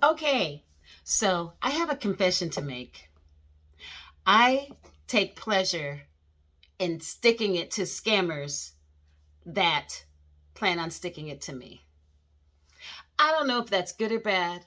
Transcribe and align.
Okay, 0.00 0.62
so 1.02 1.54
I 1.60 1.70
have 1.70 1.90
a 1.90 1.96
confession 1.96 2.50
to 2.50 2.62
make. 2.62 3.08
I 4.24 4.68
take 5.08 5.34
pleasure 5.34 6.02
in 6.78 7.00
sticking 7.00 7.56
it 7.56 7.70
to 7.72 7.82
scammers 7.82 8.72
that 9.44 10.04
plan 10.54 10.78
on 10.78 10.90
sticking 10.90 11.28
it 11.28 11.40
to 11.42 11.52
me. 11.52 11.82
I 13.18 13.32
don't 13.32 13.46
know 13.46 13.60
if 13.60 13.70
that's 13.70 13.92
good 13.92 14.12
or 14.12 14.20
bad, 14.20 14.64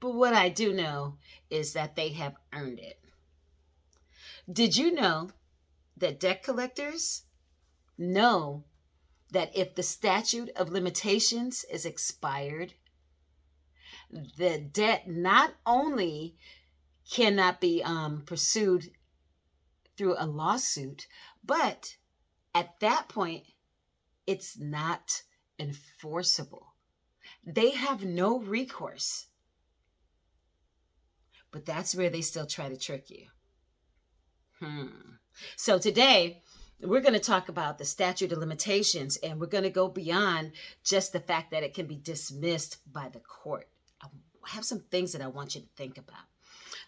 but 0.00 0.14
what 0.14 0.34
I 0.34 0.48
do 0.48 0.72
know 0.72 1.18
is 1.50 1.72
that 1.72 1.96
they 1.96 2.10
have 2.10 2.36
earned 2.52 2.78
it. 2.78 3.00
Did 4.52 4.76
you 4.76 4.92
know 4.92 5.30
that 5.96 6.18
debt 6.18 6.42
collectors 6.42 7.22
know 7.96 8.64
that 9.30 9.56
if 9.56 9.74
the 9.74 9.82
statute 9.82 10.50
of 10.56 10.70
limitations 10.70 11.64
is 11.70 11.86
expired, 11.86 12.74
the 14.12 14.58
debt 14.58 15.08
not 15.08 15.54
only 15.66 16.36
cannot 17.10 17.60
be 17.60 17.82
um, 17.82 18.22
pursued 18.26 18.90
through 19.96 20.16
a 20.18 20.26
lawsuit, 20.26 21.06
but 21.44 21.96
at 22.54 22.78
that 22.80 23.08
point, 23.08 23.44
it's 24.26 24.58
not 24.58 25.22
enforceable. 25.58 26.74
They 27.44 27.70
have 27.70 28.04
no 28.04 28.38
recourse. 28.38 29.26
But 31.50 31.66
that's 31.66 31.94
where 31.94 32.10
they 32.10 32.22
still 32.22 32.46
try 32.46 32.68
to 32.68 32.76
trick 32.76 33.10
you. 33.10 33.26
Hmm. 34.58 34.86
So 35.56 35.78
today, 35.78 36.42
we're 36.80 37.00
going 37.00 37.14
to 37.14 37.20
talk 37.20 37.48
about 37.48 37.78
the 37.78 37.84
statute 37.84 38.32
of 38.32 38.38
limitations 38.38 39.16
and 39.18 39.40
we're 39.40 39.46
going 39.46 39.64
to 39.64 39.70
go 39.70 39.88
beyond 39.88 40.52
just 40.84 41.12
the 41.12 41.20
fact 41.20 41.50
that 41.50 41.62
it 41.62 41.74
can 41.74 41.86
be 41.86 41.96
dismissed 41.96 42.78
by 42.90 43.08
the 43.08 43.20
court. 43.20 43.68
Have 44.46 44.64
some 44.64 44.80
things 44.80 45.12
that 45.12 45.22
I 45.22 45.28
want 45.28 45.54
you 45.54 45.60
to 45.60 45.66
think 45.76 45.98
about. 45.98 46.24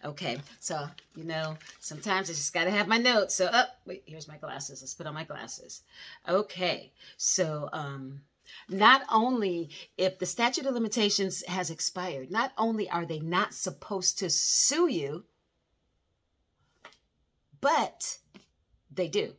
Okay, 0.03 0.37
so 0.59 0.87
you 1.15 1.23
know, 1.23 1.57
sometimes 1.79 2.29
I 2.29 2.33
just 2.33 2.53
got 2.53 2.65
to 2.65 2.71
have 2.71 2.87
my 2.87 2.97
notes. 2.97 3.35
So, 3.35 3.49
oh, 3.51 3.65
wait, 3.85 4.03
here's 4.05 4.27
my 4.27 4.37
glasses. 4.37 4.81
Let's 4.81 4.93
put 4.93 5.07
on 5.07 5.13
my 5.13 5.23
glasses. 5.23 5.81
Okay, 6.27 6.91
so 7.17 7.69
um, 7.73 8.21
not 8.69 9.03
only 9.11 9.69
if 9.97 10.19
the 10.19 10.25
statute 10.25 10.65
of 10.65 10.73
limitations 10.73 11.43
has 11.47 11.69
expired, 11.69 12.29
not 12.29 12.51
only 12.57 12.89
are 12.89 13.05
they 13.05 13.19
not 13.19 13.53
supposed 13.53 14.19
to 14.19 14.29
sue 14.29 14.87
you, 14.87 15.23
but 17.61 18.19
they 18.93 19.07
do. 19.07 19.33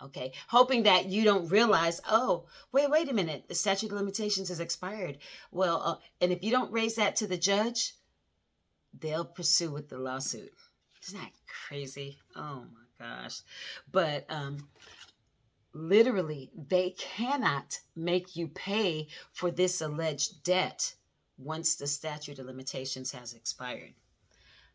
Okay, 0.00 0.32
hoping 0.46 0.84
that 0.84 1.06
you 1.06 1.24
don't 1.24 1.48
realize, 1.48 2.00
oh, 2.08 2.46
wait, 2.70 2.88
wait 2.88 3.08
a 3.08 3.14
minute, 3.14 3.48
the 3.48 3.54
statute 3.54 3.90
of 3.90 3.96
limitations 3.96 4.48
has 4.48 4.60
expired. 4.60 5.18
Well, 5.50 5.82
uh, 5.84 5.96
and 6.20 6.30
if 6.30 6.44
you 6.44 6.52
don't 6.52 6.70
raise 6.70 6.94
that 6.94 7.16
to 7.16 7.26
the 7.26 7.36
judge, 7.36 7.94
they'll 8.96 9.24
pursue 9.24 9.72
with 9.72 9.88
the 9.88 9.98
lawsuit. 9.98 10.52
Isn't 11.02 11.18
that 11.18 11.32
crazy? 11.68 12.18
Oh 12.36 12.64
my 12.72 13.06
gosh. 13.06 13.40
But 13.90 14.24
um, 14.28 14.68
literally, 15.72 16.50
they 16.54 16.90
cannot 16.90 17.80
make 17.96 18.36
you 18.36 18.48
pay 18.48 19.08
for 19.32 19.50
this 19.50 19.80
alleged 19.80 20.44
debt 20.44 20.94
once 21.38 21.76
the 21.76 21.86
statute 21.86 22.38
of 22.38 22.46
limitations 22.46 23.12
has 23.12 23.34
expired. 23.34 23.94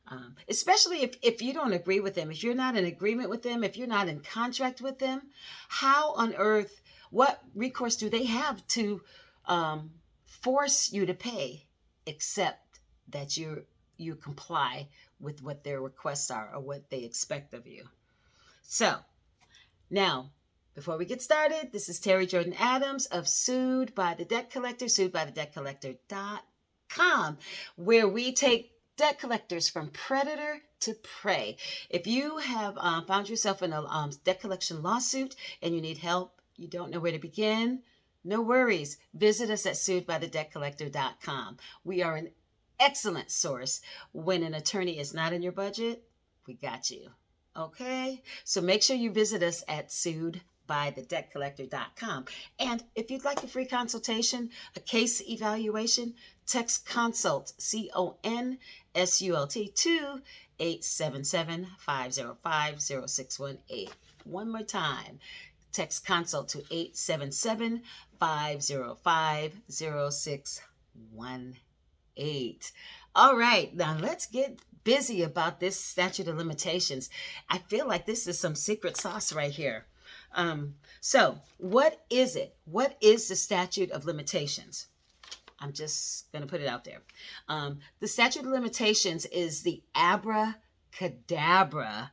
Um, 0.07 0.35
especially 0.49 1.01
if, 1.01 1.15
if 1.21 1.41
you 1.41 1.53
don't 1.53 1.73
agree 1.73 2.01
with 2.01 2.13
them, 2.13 2.29
if 2.29 2.43
you're 2.43 2.53
not 2.53 2.75
in 2.75 2.85
agreement 2.85 3.29
with 3.29 3.41
them, 3.41 3.63
if 3.63 3.77
you're 3.77 3.87
not 3.87 4.09
in 4.09 4.19
contract 4.19 4.81
with 4.81 4.99
them, 4.99 5.21
how 5.69 6.13
on 6.13 6.35
earth, 6.35 6.81
what 7.09 7.41
recourse 7.55 7.95
do 7.95 8.09
they 8.09 8.25
have 8.25 8.65
to 8.69 9.01
um, 9.45 9.91
force 10.25 10.91
you 10.91 11.05
to 11.05 11.13
pay 11.13 11.67
except 12.05 12.79
that 13.09 13.37
you 13.37 13.65
you 13.97 14.15
comply 14.15 14.87
with 15.19 15.41
what 15.41 15.63
their 15.63 15.79
requests 15.79 16.31
are 16.31 16.53
or 16.53 16.59
what 16.59 16.89
they 16.89 17.03
expect 17.03 17.53
of 17.53 17.65
you? 17.65 17.85
So 18.63 18.97
now, 19.89 20.31
before 20.73 20.97
we 20.97 21.05
get 21.05 21.21
started, 21.21 21.71
this 21.71 21.87
is 21.87 21.99
Terry 21.99 22.25
Jordan 22.25 22.55
Adams 22.57 23.05
of 23.05 23.27
Sued 23.27 23.93
by 23.93 24.15
the 24.15 24.25
Debt 24.25 24.49
Collector, 24.49 24.87
sued 24.89 25.11
by 25.11 25.23
the 25.23 25.31
debt 25.31 25.53
collector.com, 25.53 27.37
where 27.75 28.07
we 28.07 28.33
take 28.33 28.72
debt 28.97 29.19
collectors 29.19 29.69
from 29.69 29.89
predator 29.89 30.61
to 30.81 30.93
prey. 30.95 31.57
If 31.89 32.07
you 32.07 32.37
have 32.37 32.77
um, 32.77 33.05
found 33.05 33.29
yourself 33.29 33.61
in 33.61 33.73
a 33.73 33.83
um, 33.85 34.11
debt 34.23 34.41
collection 34.41 34.83
lawsuit 34.83 35.35
and 35.61 35.75
you 35.75 35.81
need 35.81 35.97
help, 35.97 36.41
you 36.55 36.67
don't 36.67 36.91
know 36.91 36.99
where 36.99 37.11
to 37.11 37.19
begin, 37.19 37.81
no 38.23 38.41
worries. 38.41 38.97
Visit 39.13 39.49
us 39.49 39.65
at 39.65 39.73
suedbythedebtcollector.com. 39.73 41.57
We 41.83 42.01
are 42.01 42.15
an 42.15 42.29
excellent 42.79 43.31
source. 43.31 43.81
When 44.11 44.43
an 44.43 44.53
attorney 44.53 44.99
is 44.99 45.13
not 45.13 45.33
in 45.33 45.41
your 45.41 45.51
budget, 45.51 46.03
we 46.47 46.53
got 46.53 46.89
you. 46.89 47.09
Okay? 47.55 48.21
So 48.43 48.61
make 48.61 48.81
sure 48.81 48.95
you 48.95 49.11
visit 49.11 49.43
us 49.43 49.63
at 49.67 49.91
sued 49.91 50.41
by 50.67 50.91
thedebtcollector.com. 50.91 52.25
And 52.59 52.83
if 52.95 53.09
you'd 53.11 53.25
like 53.25 53.43
a 53.43 53.47
free 53.47 53.65
consultation, 53.65 54.49
a 54.75 54.79
case 54.79 55.21
evaluation, 55.21 56.15
text 56.45 56.85
consult, 56.85 57.53
C 57.57 57.89
O 57.95 58.17
N 58.23 58.59
S 58.95 59.21
U 59.21 59.35
L 59.35 59.47
T, 59.47 59.67
to 59.67 60.21
877 60.59 61.67
505 61.77 62.81
0618. 62.81 63.89
One 64.23 64.51
more 64.51 64.63
time. 64.63 65.19
Text 65.71 66.05
consult 66.05 66.49
to 66.49 66.59
877 66.69 67.81
505 68.19 69.61
0618. 69.69 72.59
All 73.15 73.37
right, 73.37 73.75
now 73.75 73.95
let's 73.99 74.25
get 74.27 74.59
busy 74.83 75.23
about 75.23 75.59
this 75.59 75.79
statute 75.79 76.27
of 76.27 76.37
limitations. 76.37 77.09
I 77.49 77.57
feel 77.59 77.87
like 77.87 78.05
this 78.05 78.27
is 78.27 78.39
some 78.39 78.55
secret 78.55 78.97
sauce 78.97 79.33
right 79.33 79.51
here. 79.51 79.85
Um, 80.33 80.75
so, 80.99 81.39
what 81.57 82.03
is 82.09 82.35
it? 82.35 82.55
What 82.65 82.97
is 83.01 83.27
the 83.27 83.35
statute 83.35 83.91
of 83.91 84.05
limitations? 84.05 84.87
I'm 85.59 85.73
just 85.73 86.31
going 86.31 86.41
to 86.41 86.47
put 86.47 86.61
it 86.61 86.67
out 86.67 86.83
there. 86.83 87.01
Um, 87.47 87.79
the 87.99 88.07
statute 88.07 88.41
of 88.41 88.47
limitations 88.47 89.25
is 89.27 89.61
the 89.61 89.81
abracadabra 89.95 92.11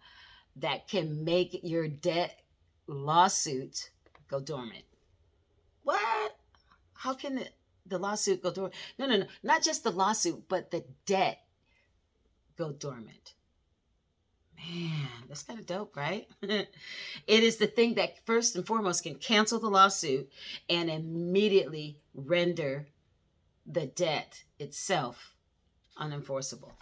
that 0.56 0.86
can 0.86 1.24
make 1.24 1.60
your 1.64 1.88
debt 1.88 2.42
lawsuit 2.86 3.90
go 4.28 4.40
dormant. 4.40 4.84
What? 5.82 6.36
How 6.94 7.14
can 7.14 7.38
it, 7.38 7.54
the 7.86 7.98
lawsuit 7.98 8.42
go 8.42 8.52
dormant? 8.52 8.74
No, 8.98 9.06
no, 9.06 9.18
no. 9.18 9.26
Not 9.42 9.62
just 9.62 9.82
the 9.82 9.90
lawsuit, 9.90 10.48
but 10.48 10.70
the 10.70 10.84
debt 11.06 11.40
go 12.56 12.72
dormant. 12.72 13.34
Man, 14.68 15.08
that's 15.28 15.42
kind 15.42 15.58
of 15.58 15.66
dope, 15.66 15.96
right? 15.96 16.26
it 16.42 16.68
is 17.26 17.56
the 17.56 17.66
thing 17.66 17.94
that 17.94 18.24
first 18.26 18.56
and 18.56 18.66
foremost 18.66 19.04
can 19.04 19.14
cancel 19.14 19.58
the 19.58 19.68
lawsuit 19.68 20.30
and 20.68 20.90
immediately 20.90 21.98
render 22.14 22.86
the 23.66 23.86
debt 23.86 24.42
itself 24.58 25.34
unenforceable. 25.98 26.72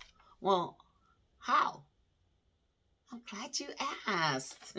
Well, 0.40 0.78
how? 1.38 1.82
I'm 3.12 3.22
glad 3.30 3.58
you 3.58 3.68
asked. 4.06 4.76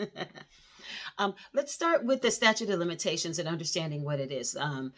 um, 1.18 1.34
let's 1.52 1.72
start 1.72 2.04
with 2.04 2.22
the 2.22 2.30
statute 2.30 2.70
of 2.70 2.78
limitations 2.78 3.38
and 3.38 3.48
understanding 3.48 4.04
what 4.04 4.20
it 4.20 4.30
is. 4.30 4.56
Um, 4.56 4.92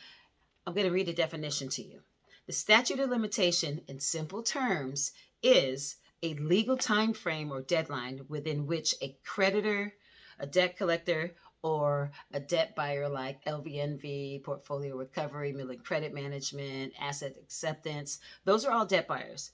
I'm 0.67 0.75
going 0.75 0.87
to 0.87 0.93
read 0.93 1.09
a 1.09 1.15
definition 1.15 1.69
to 1.71 1.83
you. 1.83 2.01
The 2.47 2.53
statute 2.53 3.01
of 3.01 3.11
limitation, 3.11 3.83
in 3.89 4.01
simple 4.01 4.43
terms, 4.43 5.13
is 5.43 5.97
a 6.23 6.35
legal 6.35 6.77
time 6.77 7.13
frame 7.13 7.51
or 7.53 7.63
deadline 7.63 8.21
within 8.29 8.67
which 8.67 8.95
a 9.03 9.17
creditor, 9.25 9.95
a 10.39 10.47
debt 10.47 10.77
collector, 10.77 11.35
or 11.63 12.11
a 12.33 12.41
debt 12.41 12.75
buyer 12.75 13.09
like 13.09 13.45
LVNV, 13.45 14.43
portfolio 14.43 14.97
recovery, 14.97 15.53
Midland 15.53 15.85
Credit 15.85 16.13
Management, 16.13 16.93
asset 17.01 17.37
acceptance, 17.41 18.19
those 18.45 18.65
are 18.65 18.73
all 18.73 18.85
debt 18.85 19.07
buyers. 19.07 19.53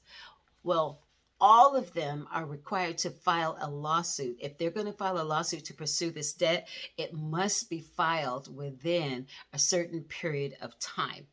Well, 0.62 1.00
all 1.40 1.76
of 1.76 1.92
them 1.92 2.26
are 2.32 2.44
required 2.44 2.98
to 2.98 3.10
file 3.10 3.56
a 3.60 3.70
lawsuit. 3.70 4.38
If 4.40 4.58
they're 4.58 4.70
going 4.70 4.86
to 4.86 4.92
file 4.92 5.20
a 5.20 5.22
lawsuit 5.22 5.66
to 5.66 5.74
pursue 5.74 6.10
this 6.10 6.32
debt, 6.32 6.68
it 6.96 7.12
must 7.12 7.70
be 7.70 7.80
filed 7.80 8.54
within 8.54 9.26
a 9.52 9.58
certain 9.58 10.02
period 10.02 10.56
of 10.60 10.78
time. 10.80 11.26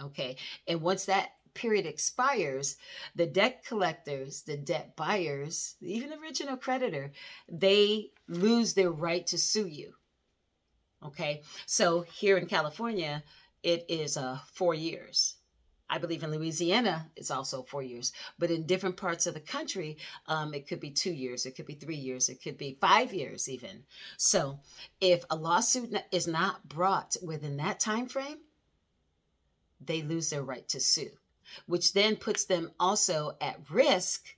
Okay. 0.00 0.36
And 0.66 0.82
once 0.82 1.06
that 1.06 1.30
period 1.54 1.86
expires, 1.86 2.76
the 3.14 3.26
debt 3.26 3.64
collectors, 3.66 4.42
the 4.42 4.56
debt 4.56 4.96
buyers, 4.96 5.76
even 5.80 6.10
the 6.10 6.18
original 6.18 6.56
creditor, 6.56 7.12
they 7.48 8.10
lose 8.28 8.74
their 8.74 8.90
right 8.90 9.26
to 9.26 9.38
sue 9.38 9.66
you. 9.66 9.94
Okay, 11.04 11.42
so 11.66 12.02
here 12.02 12.36
in 12.36 12.46
California, 12.46 13.22
it 13.62 13.86
is 13.88 14.16
uh, 14.16 14.38
four 14.52 14.74
years. 14.74 15.36
I 15.90 15.98
believe 15.98 16.22
in 16.22 16.30
Louisiana, 16.30 17.10
it's 17.16 17.32
also 17.32 17.64
four 17.64 17.82
years. 17.82 18.12
But 18.38 18.50
in 18.50 18.64
different 18.64 18.96
parts 18.96 19.26
of 19.26 19.34
the 19.34 19.40
country, 19.40 19.98
um, 20.28 20.54
it 20.54 20.68
could 20.68 20.78
be 20.78 20.90
two 20.90 21.12
years, 21.12 21.46
it 21.46 21.56
could 21.56 21.66
be 21.66 21.74
three 21.74 21.96
years, 21.96 22.28
it 22.28 22.42
could 22.42 22.56
be 22.56 22.78
five 22.80 23.12
years 23.12 23.48
even. 23.48 23.82
So 24.16 24.60
if 25.00 25.24
a 25.30 25.36
lawsuit 25.36 25.92
is 26.12 26.28
not 26.28 26.68
brought 26.68 27.16
within 27.22 27.56
that 27.56 27.80
time 27.80 28.06
frame, 28.06 28.38
they 29.80 30.02
lose 30.02 30.30
their 30.30 30.42
right 30.42 30.68
to 30.68 30.78
sue. 30.78 31.10
Which 31.66 31.92
then 31.92 32.16
puts 32.16 32.44
them 32.44 32.70
also 32.78 33.36
at 33.40 33.60
risk 33.70 34.36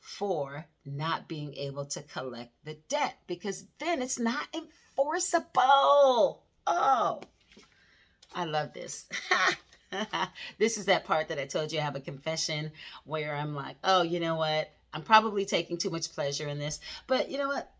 for 0.00 0.66
not 0.84 1.28
being 1.28 1.54
able 1.54 1.84
to 1.84 2.02
collect 2.02 2.52
the 2.64 2.74
debt 2.88 3.18
because 3.26 3.64
then 3.78 4.00
it's 4.00 4.18
not 4.18 4.46
enforceable. 4.54 6.42
Oh, 6.66 7.20
I 8.34 8.44
love 8.44 8.72
this. 8.72 9.06
this 10.58 10.78
is 10.78 10.86
that 10.86 11.04
part 11.04 11.28
that 11.28 11.38
I 11.38 11.46
told 11.46 11.72
you 11.72 11.80
I 11.80 11.82
have 11.82 11.96
a 11.96 12.00
confession 12.00 12.70
where 13.04 13.34
I'm 13.34 13.54
like, 13.54 13.76
oh, 13.82 14.02
you 14.02 14.20
know 14.20 14.36
what? 14.36 14.70
I'm 14.92 15.02
probably 15.02 15.44
taking 15.44 15.76
too 15.76 15.90
much 15.90 16.12
pleasure 16.12 16.48
in 16.48 16.58
this, 16.58 16.80
but 17.06 17.30
you 17.30 17.38
know 17.38 17.48
what? 17.48 17.70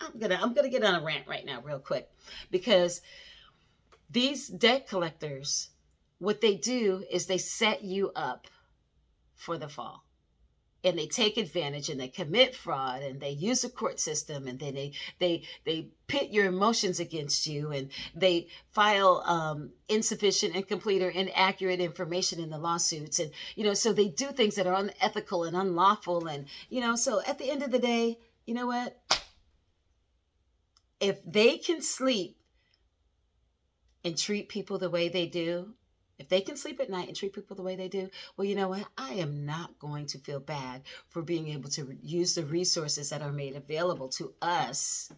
I'm 0.00 0.18
gonna 0.18 0.38
I'm 0.40 0.54
gonna 0.54 0.68
get 0.68 0.84
on 0.84 0.94
a 0.94 1.04
rant 1.04 1.26
right 1.26 1.44
now, 1.44 1.60
real 1.62 1.78
quick, 1.78 2.08
because 2.50 3.00
these 4.10 4.48
debt 4.48 4.88
collectors, 4.88 5.70
what 6.18 6.40
they 6.40 6.56
do 6.56 7.04
is 7.10 7.26
they 7.26 7.38
set 7.38 7.82
you 7.82 8.10
up 8.14 8.46
for 9.36 9.56
the 9.56 9.68
fall. 9.68 10.04
And 10.84 10.96
they 10.96 11.06
take 11.06 11.36
advantage 11.36 11.88
and 11.88 11.98
they 11.98 12.08
commit 12.08 12.54
fraud 12.54 13.02
and 13.02 13.20
they 13.20 13.30
use 13.30 13.62
the 13.62 13.68
court 13.68 13.98
system 13.98 14.46
and 14.46 14.60
then 14.60 14.74
they 14.74 14.92
they 15.18 15.42
they 15.64 15.88
pit 16.06 16.30
your 16.30 16.46
emotions 16.46 17.00
against 17.00 17.48
you 17.48 17.72
and 17.72 17.90
they 18.14 18.46
file 18.70 19.24
um, 19.26 19.72
insufficient 19.88 20.54
incomplete 20.54 21.02
or 21.02 21.10
inaccurate 21.10 21.80
information 21.80 22.38
in 22.38 22.50
the 22.50 22.58
lawsuits. 22.58 23.18
And 23.18 23.32
you 23.56 23.64
know 23.64 23.74
so 23.74 23.92
they 23.92 24.06
do 24.06 24.28
things 24.28 24.54
that 24.54 24.68
are 24.68 24.74
unethical 24.74 25.42
and 25.42 25.56
unlawful. 25.56 26.28
And 26.28 26.46
you 26.70 26.80
know 26.80 26.94
so 26.94 27.22
at 27.26 27.38
the 27.38 27.50
end 27.50 27.64
of 27.64 27.72
the 27.72 27.80
day 27.80 28.18
you 28.46 28.54
know 28.54 28.68
what? 28.68 28.96
If 31.00 31.18
they 31.24 31.58
can 31.58 31.82
sleep 31.82 32.36
and 34.04 34.16
treat 34.16 34.48
people 34.48 34.78
the 34.78 34.90
way 34.90 35.08
they 35.08 35.26
do 35.26 35.74
if 36.18 36.28
they 36.28 36.40
can 36.40 36.56
sleep 36.56 36.80
at 36.80 36.90
night 36.90 37.08
and 37.08 37.16
treat 37.16 37.32
people 37.32 37.56
the 37.56 37.62
way 37.62 37.76
they 37.76 37.88
do, 37.88 38.10
well, 38.36 38.44
you 38.44 38.54
know 38.54 38.68
what? 38.68 38.84
I 38.96 39.14
am 39.14 39.46
not 39.46 39.78
going 39.78 40.06
to 40.06 40.18
feel 40.18 40.40
bad 40.40 40.82
for 41.08 41.22
being 41.22 41.48
able 41.48 41.70
to 41.70 41.96
use 42.02 42.34
the 42.34 42.44
resources 42.44 43.10
that 43.10 43.22
are 43.22 43.32
made 43.32 43.56
available 43.56 44.08
to 44.10 44.32
us 44.42 45.12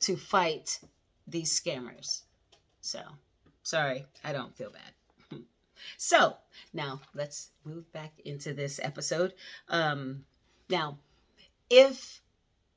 to 0.00 0.16
fight 0.16 0.80
these 1.26 1.58
scammers. 1.58 2.22
So, 2.80 3.00
sorry, 3.62 4.04
I 4.24 4.32
don't 4.32 4.56
feel 4.56 4.70
bad. 4.70 5.40
so, 5.96 6.36
now 6.72 7.00
let's 7.14 7.50
move 7.64 7.90
back 7.92 8.12
into 8.24 8.52
this 8.52 8.80
episode. 8.82 9.32
Um, 9.68 10.24
now, 10.68 10.98
if 11.70 12.20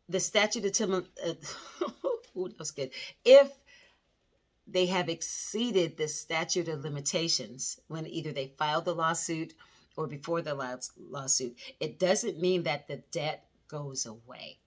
the 0.09 0.19
statute 0.19 0.65
of 0.65 0.71
tim- 0.71 0.93
uh, 0.93 1.33
ooh, 2.37 2.47
that 2.47 2.59
was 2.59 2.71
good. 2.71 2.91
If 3.25 3.51
they 4.67 4.87
have 4.87 5.07
exceeded 5.07 5.97
the 5.97 6.07
statute 6.07 6.67
of 6.67 6.83
limitations 6.83 7.79
when 7.87 8.05
either 8.05 8.31
they 8.33 8.53
filed 8.57 8.85
the 8.85 8.93
lawsuit 8.93 9.53
or 9.95 10.07
before 10.07 10.41
the 10.41 10.53
lawsuit. 11.09 11.57
It 11.79 11.97
doesn't 11.97 12.39
mean 12.39 12.63
that 12.63 12.87
the 12.87 12.97
debt 13.11 13.47
goes 13.67 14.05
away. 14.05 14.59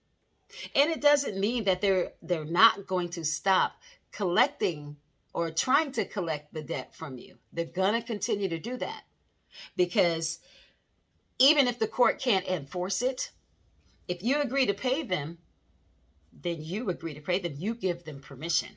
And 0.74 0.90
it 0.90 1.00
doesn't 1.00 1.38
mean 1.38 1.64
that 1.64 1.80
they're 1.80 2.12
they're 2.22 2.44
not 2.44 2.86
going 2.86 3.10
to 3.10 3.24
stop 3.24 3.72
collecting 4.10 4.96
or 5.32 5.50
trying 5.50 5.92
to 5.92 6.04
collect 6.04 6.52
the 6.52 6.62
debt 6.62 6.94
from 6.94 7.18
you. 7.18 7.36
They're 7.52 7.66
going 7.66 7.94
to 7.94 8.06
continue 8.06 8.48
to 8.48 8.58
do 8.58 8.76
that. 8.78 9.04
Because 9.76 10.40
even 11.38 11.68
if 11.68 11.78
the 11.78 11.86
court 11.86 12.18
can't 12.18 12.46
enforce 12.46 13.00
it, 13.02 13.30
if 14.08 14.22
you 14.22 14.40
agree 14.40 14.66
to 14.66 14.74
pay 14.74 15.04
them, 15.04 15.38
then 16.32 16.62
you 16.62 16.90
agree 16.90 17.14
to 17.14 17.20
pay 17.20 17.38
them. 17.38 17.54
You 17.56 17.74
give 17.74 18.04
them 18.04 18.20
permission. 18.20 18.70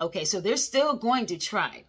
Okay, 0.00 0.24
so 0.24 0.40
they're 0.40 0.56
still 0.56 0.94
going 0.94 1.26
to 1.26 1.38
try. 1.38 1.84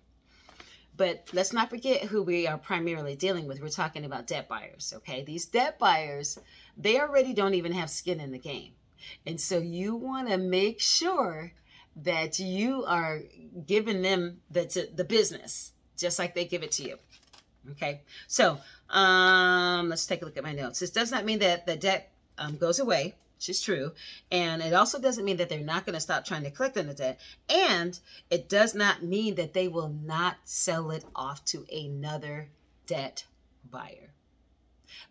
But 0.98 1.30
let's 1.34 1.52
not 1.52 1.70
forget 1.70 2.04
who 2.04 2.24
we 2.24 2.48
are 2.48 2.58
primarily 2.58 3.16
dealing 3.16 3.48
with. 3.48 3.62
We're 3.62 3.70
talking 3.70 4.06
about 4.06 4.28
debt 4.28 4.48
buyers, 4.48 4.94
okay? 4.98 5.24
These 5.24 5.48
debt 5.48 5.78
buyers, 5.78 6.40
they 6.78 7.00
already 7.00 7.34
don't 7.34 7.54
even 7.54 7.74
have 7.74 7.90
skin 7.90 8.20
in 8.20 8.32
the 8.32 8.40
game. 8.40 8.74
And 9.26 9.40
so 9.40 9.58
you 9.58 9.96
want 9.96 10.30
to 10.30 10.38
make 10.38 10.80
sure 10.80 11.52
that 11.98 12.40
you 12.40 12.86
are 12.86 13.22
giving 13.66 14.02
them 14.02 14.42
the, 14.50 14.90
the 14.96 15.04
business 15.04 15.74
just 15.98 16.20
like 16.20 16.36
they 16.36 16.46
give 16.46 16.64
it 16.64 16.72
to 16.74 16.84
you. 16.84 16.98
Okay, 17.72 18.02
so 18.28 18.60
um, 18.90 19.90
let's 19.90 20.06
take 20.06 20.22
a 20.22 20.26
look 20.26 20.38
at 20.38 20.44
my 20.44 20.52
notes. 20.52 20.80
This 20.80 20.92
does 20.92 21.12
not 21.12 21.26
mean 21.26 21.40
that 21.40 21.66
the 21.66 21.76
debt 21.76 22.12
um, 22.38 22.58
goes 22.58 22.80
away 22.80 23.16
which 23.46 23.58
is 23.58 23.62
true. 23.62 23.92
And 24.32 24.64
it 24.64 24.74
also 24.74 25.00
doesn't 25.00 25.24
mean 25.24 25.38
that 25.38 25.50
they're 25.50 25.60
not 25.60 25.86
going 25.86 25.94
to 25.94 26.00
stop 26.00 26.26
trying 26.26 26.44
to 26.44 26.52
collect 26.52 26.78
on 26.78 26.88
the 26.88 26.96
debt. 26.96 27.20
And 27.48 28.00
it 28.32 28.50
does 28.50 28.74
not 28.74 29.04
mean 29.04 29.36
that 29.36 29.54
they 29.54 29.68
will 29.68 29.90
not 29.90 30.38
sell 30.46 30.90
it 30.90 31.06
off 31.16 31.46
to 31.46 31.64
another 31.72 32.50
debt 32.88 33.26
buyer. 33.70 34.15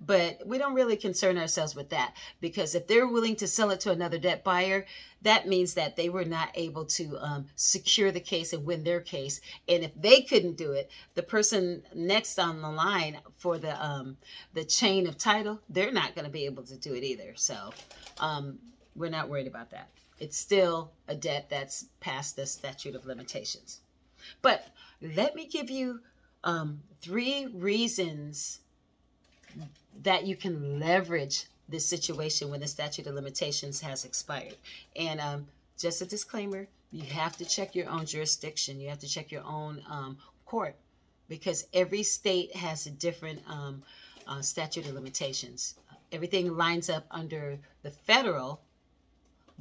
But 0.00 0.46
we 0.46 0.58
don't 0.58 0.74
really 0.74 0.96
concern 0.96 1.38
ourselves 1.38 1.74
with 1.74 1.90
that 1.90 2.14
because 2.40 2.74
if 2.74 2.86
they're 2.86 3.06
willing 3.06 3.36
to 3.36 3.46
sell 3.46 3.70
it 3.70 3.80
to 3.80 3.92
another 3.92 4.18
debt 4.18 4.44
buyer, 4.44 4.86
that 5.22 5.48
means 5.48 5.74
that 5.74 5.96
they 5.96 6.08
were 6.08 6.24
not 6.24 6.50
able 6.54 6.84
to 6.84 7.16
um, 7.18 7.46
secure 7.56 8.10
the 8.10 8.20
case 8.20 8.52
and 8.52 8.64
win 8.64 8.84
their 8.84 9.00
case. 9.00 9.40
And 9.68 9.82
if 9.82 9.92
they 9.94 10.22
couldn't 10.22 10.56
do 10.56 10.72
it, 10.72 10.90
the 11.14 11.22
person 11.22 11.82
next 11.94 12.38
on 12.38 12.60
the 12.60 12.70
line 12.70 13.18
for 13.38 13.58
the 13.58 13.82
um, 13.84 14.16
the 14.52 14.64
chain 14.64 15.06
of 15.06 15.16
title, 15.16 15.60
they're 15.68 15.92
not 15.92 16.14
going 16.14 16.26
to 16.26 16.30
be 16.30 16.44
able 16.44 16.62
to 16.64 16.76
do 16.76 16.94
it 16.94 17.04
either. 17.04 17.32
So 17.36 17.72
um, 18.18 18.58
we're 18.94 19.10
not 19.10 19.28
worried 19.28 19.46
about 19.46 19.70
that. 19.70 19.88
It's 20.18 20.36
still 20.36 20.92
a 21.08 21.14
debt 21.14 21.48
that's 21.50 21.86
past 22.00 22.36
the 22.36 22.46
statute 22.46 22.94
of 22.94 23.06
limitations. 23.06 23.80
But 24.42 24.68
let 25.02 25.34
me 25.34 25.46
give 25.46 25.70
you 25.70 26.00
um, 26.44 26.80
three 27.00 27.46
reasons 27.46 28.60
that 30.02 30.26
you 30.26 30.36
can 30.36 30.80
leverage 30.80 31.46
this 31.68 31.86
situation 31.86 32.50
when 32.50 32.60
the 32.60 32.66
statute 32.66 33.06
of 33.06 33.14
limitations 33.14 33.80
has 33.80 34.04
expired. 34.04 34.56
And 34.96 35.20
um, 35.20 35.46
just 35.78 36.02
a 36.02 36.06
disclaimer 36.06 36.66
you 36.94 37.02
have 37.02 37.36
to 37.36 37.44
check 37.44 37.74
your 37.74 37.90
own 37.90 38.06
jurisdiction, 38.06 38.80
you 38.80 38.88
have 38.88 39.00
to 39.00 39.08
check 39.08 39.32
your 39.32 39.42
own 39.44 39.82
um, 39.90 40.16
court 40.46 40.76
because 41.28 41.66
every 41.74 42.04
state 42.04 42.54
has 42.54 42.86
a 42.86 42.90
different 42.92 43.42
um, 43.48 43.82
uh, 44.28 44.40
statute 44.40 44.86
of 44.86 44.94
limitations. 44.94 45.74
Everything 46.12 46.56
lines 46.56 46.88
up 46.88 47.04
under 47.10 47.58
the 47.82 47.90
federal 47.90 48.60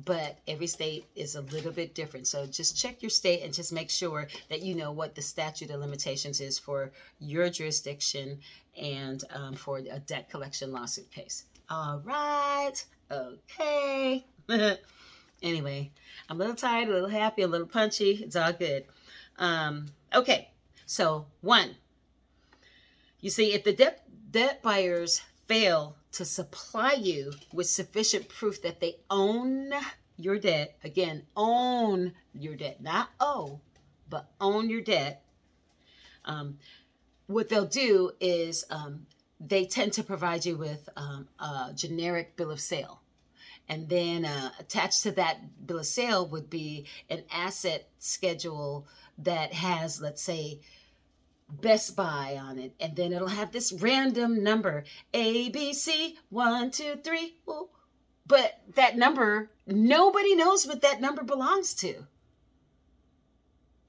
but 0.06 0.40
every 0.48 0.68
state 0.68 1.06
is 1.16 1.36
a 1.36 1.42
little 1.42 1.72
bit 1.72 1.94
different. 1.94 2.28
So 2.28 2.46
just 2.46 2.78
check 2.78 3.02
your 3.02 3.10
state 3.10 3.44
and 3.44 3.54
just 3.54 3.72
make 3.72 3.90
sure 3.90 4.28
that 4.50 4.62
you 4.62 4.76
know 4.76 4.92
what 4.92 5.16
the 5.16 5.22
statute 5.22 5.70
of 5.70 5.80
limitations 5.80 6.42
is 6.42 6.58
for 6.58 6.92
your 7.20 7.50
jurisdiction 7.50 8.40
and 8.76 9.24
um, 9.32 9.54
for 9.54 9.78
a 9.78 10.00
debt 10.00 10.30
collection 10.30 10.72
lawsuit 10.72 11.12
case. 11.12 11.46
All 11.70 12.02
right. 12.04 12.74
Okay. 13.12 14.26
anyway, 15.44 15.92
I'm 16.30 16.38
a 16.38 16.40
little 16.40 16.56
tired, 16.56 16.90
a 16.90 16.94
little 16.94 17.10
happy, 17.10 17.44
a 17.44 17.48
little 17.48 17.68
punchy. 17.68 18.22
It's 18.24 18.36
all 18.36 18.54
good. 18.54 18.86
Um, 19.38 19.88
okay. 20.14 20.50
So, 20.86 21.28
one, 21.42 21.76
you 23.22 23.30
see, 23.30 23.54
if 23.54 23.64
the 23.64 23.74
debt, 23.74 24.04
debt 24.32 24.62
buyers 24.62 25.22
fail 25.48 25.96
to 26.14 26.26
supply 26.26 26.94
you 26.94 27.34
with 27.52 27.68
sufficient 27.68 28.30
proof 28.30 28.62
that 28.62 28.80
they 28.80 28.98
own 29.10 29.72
your 30.18 30.38
debt. 30.38 30.78
Again, 30.84 31.24
own 31.36 32.14
your 32.34 32.56
debt, 32.56 32.82
not 32.82 33.10
owe, 33.20 33.60
but 34.10 34.32
own 34.40 34.70
your 34.70 34.82
debt. 34.82 35.24
Um, 36.26 36.58
what 37.28 37.50
they'll 37.50 37.66
do 37.66 38.12
is 38.20 38.64
um, 38.70 39.06
they 39.40 39.66
tend 39.66 39.94
to 39.94 40.04
provide 40.04 40.46
you 40.46 40.56
with 40.56 40.88
um, 40.96 41.28
a 41.40 41.72
generic 41.76 42.36
bill 42.36 42.52
of 42.52 42.60
sale. 42.60 43.02
And 43.70 43.88
then 43.90 44.26
uh, 44.26 44.52
attached 44.60 45.04
to 45.04 45.12
that 45.14 45.66
bill 45.66 45.80
of 45.80 45.86
sale 45.86 46.28
would 46.28 46.50
be 46.50 46.86
an 47.10 47.24
asset 47.32 47.90
schedule 47.98 48.88
that 49.20 49.54
has, 49.54 50.02
let's 50.02 50.22
say, 50.22 50.60
Best 51.62 51.96
Buy 51.96 52.40
on 52.42 52.58
it, 52.58 52.74
and 52.80 52.96
then 52.96 53.14
it'll 53.14 53.28
have 53.28 53.52
this 53.52 53.72
random 53.72 54.44
number 54.44 54.84
A 55.14 55.50
B 55.50 55.74
C 55.74 56.18
one 56.30 56.72
two 56.72 56.96
three. 57.04 57.36
Well, 57.46 57.70
but 58.26 58.62
that 58.76 58.98
number 58.98 59.52
nobody 59.68 60.36
knows 60.36 60.66
what 60.66 60.82
that 60.82 61.00
number 61.00 61.24
belongs 61.24 61.74
to. 61.76 62.08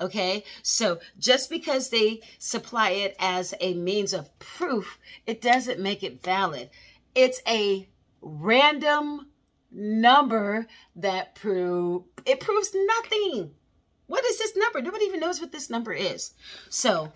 Okay, 0.01 0.45
so 0.63 0.99
just 1.19 1.49
because 1.49 1.89
they 1.89 2.21
supply 2.39 2.91
it 2.91 3.17
as 3.19 3.55
a 3.61 3.75
means 3.75 4.13
of 4.13 4.37
proof, 4.39 4.99
it 5.27 5.41
doesn't 5.41 5.81
make 5.81 6.03
it 6.03 6.23
valid. 6.23 6.69
It's 7.15 7.41
a 7.49 7.89
random 8.21 9.29
number 9.71 10.67
that 10.97 11.35
prove 11.35 12.03
it 12.27 12.41
proves 12.41 12.75
nothing. 12.75 13.53
What 14.07 14.25
is 14.27 14.39
this 14.39 14.57
number? 14.57 14.83
Nobody 14.83 15.07
even 15.07 15.21
knows 15.21 15.41
what 15.41 15.53
this 15.53 15.71
number 15.71 15.93
is. 15.93 16.33
So 16.69 17.13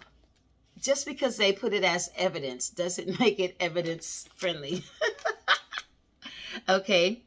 just 0.81 1.07
because 1.07 1.37
they 1.37 1.53
put 1.53 1.73
it 1.73 1.85
as 1.85 2.11
evidence 2.17 2.69
doesn't 2.69 3.19
make 3.21 3.39
it 3.39 3.57
evidence 3.61 4.29
friendly. 4.35 4.85
okay. 6.69 7.23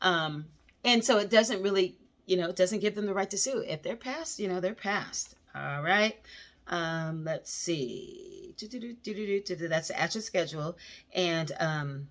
Um, 0.00 0.46
and 0.84 1.04
so 1.04 1.18
it 1.18 1.30
doesn't 1.30 1.62
really, 1.62 1.96
you 2.26 2.36
know, 2.36 2.50
it 2.50 2.56
doesn't 2.56 2.80
give 2.80 2.94
them 2.94 3.06
the 3.06 3.14
right 3.14 3.30
to 3.30 3.38
sue. 3.38 3.64
If 3.66 3.82
they're 3.82 3.96
passed, 3.96 4.38
you 4.38 4.48
know, 4.48 4.60
they're 4.60 4.74
passed. 4.74 5.34
All 5.54 5.82
right. 5.82 6.16
Um, 6.68 7.24
let's 7.24 7.52
see. 7.52 8.54
That's 8.58 9.88
the 9.88 9.94
actual 9.96 10.20
schedule. 10.20 10.76
And 11.14 11.52
um, 11.60 12.08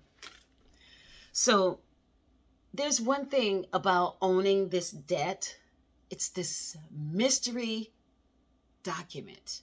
so 1.32 1.80
there's 2.72 3.00
one 3.00 3.26
thing 3.26 3.66
about 3.72 4.16
owning 4.20 4.68
this 4.68 4.90
debt 4.90 5.56
it's 6.10 6.28
this 6.28 6.76
mystery 6.90 7.90
document. 8.82 9.62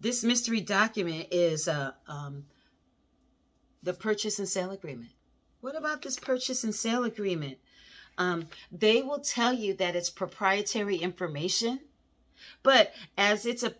This 0.00 0.24
mystery 0.24 0.60
document 0.60 1.28
is 1.30 1.68
uh, 1.68 1.92
um, 2.08 2.44
the 3.82 3.92
purchase 3.92 4.38
and 4.38 4.48
sale 4.48 4.70
agreement. 4.70 5.10
What 5.60 5.76
about 5.76 6.02
this 6.02 6.18
purchase 6.18 6.64
and 6.64 6.74
sale 6.74 7.04
agreement? 7.04 7.58
Um, 8.18 8.46
they 8.72 9.02
will 9.02 9.20
tell 9.20 9.52
you 9.52 9.74
that 9.74 9.96
it's 9.96 10.10
proprietary 10.10 10.96
information, 10.96 11.80
but 12.62 12.94
as 13.18 13.46
it's 13.46 13.62
a, 13.62 13.74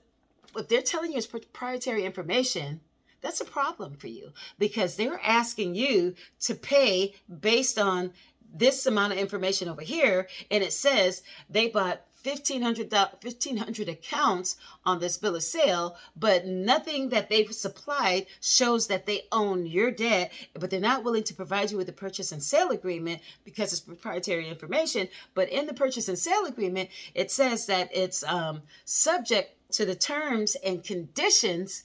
if 0.56 0.68
they're 0.68 0.82
telling 0.82 1.12
you 1.12 1.18
it's 1.18 1.26
proprietary 1.26 2.04
information, 2.04 2.80
that's 3.20 3.40
a 3.40 3.44
problem 3.44 3.96
for 3.96 4.08
you 4.08 4.32
because 4.58 4.96
they're 4.96 5.20
asking 5.22 5.74
you 5.74 6.14
to 6.40 6.54
pay 6.54 7.14
based 7.40 7.78
on 7.78 8.12
this 8.54 8.86
amount 8.86 9.12
of 9.12 9.18
information 9.18 9.68
over 9.68 9.82
here 9.82 10.28
and 10.50 10.62
it 10.62 10.72
says 10.72 11.22
they 11.50 11.68
bought 11.68 12.05
1500 12.26 12.92
1500 12.92 13.88
accounts 13.88 14.56
on 14.84 14.98
this 14.98 15.16
bill 15.16 15.36
of 15.36 15.42
sale 15.42 15.96
but 16.16 16.46
nothing 16.46 17.10
that 17.10 17.28
they've 17.28 17.52
supplied 17.52 18.26
shows 18.40 18.88
that 18.88 19.06
they 19.06 19.22
own 19.30 19.66
your 19.66 19.90
debt 19.90 20.32
but 20.54 20.70
they're 20.70 20.80
not 20.80 21.04
willing 21.04 21.22
to 21.22 21.34
provide 21.34 21.70
you 21.70 21.76
with 21.76 21.88
a 21.88 21.92
purchase 21.92 22.32
and 22.32 22.42
sale 22.42 22.70
agreement 22.70 23.20
because 23.44 23.72
it's 23.72 23.80
proprietary 23.80 24.48
information. 24.48 25.08
But 25.34 25.48
in 25.50 25.66
the 25.66 25.74
purchase 25.74 26.08
and 26.08 26.18
sale 26.18 26.44
agreement 26.46 26.90
it 27.14 27.30
says 27.30 27.66
that 27.66 27.90
it's 27.94 28.24
um, 28.24 28.62
subject 28.84 29.56
to 29.72 29.84
the 29.84 29.94
terms 29.94 30.56
and 30.56 30.82
conditions 30.82 31.82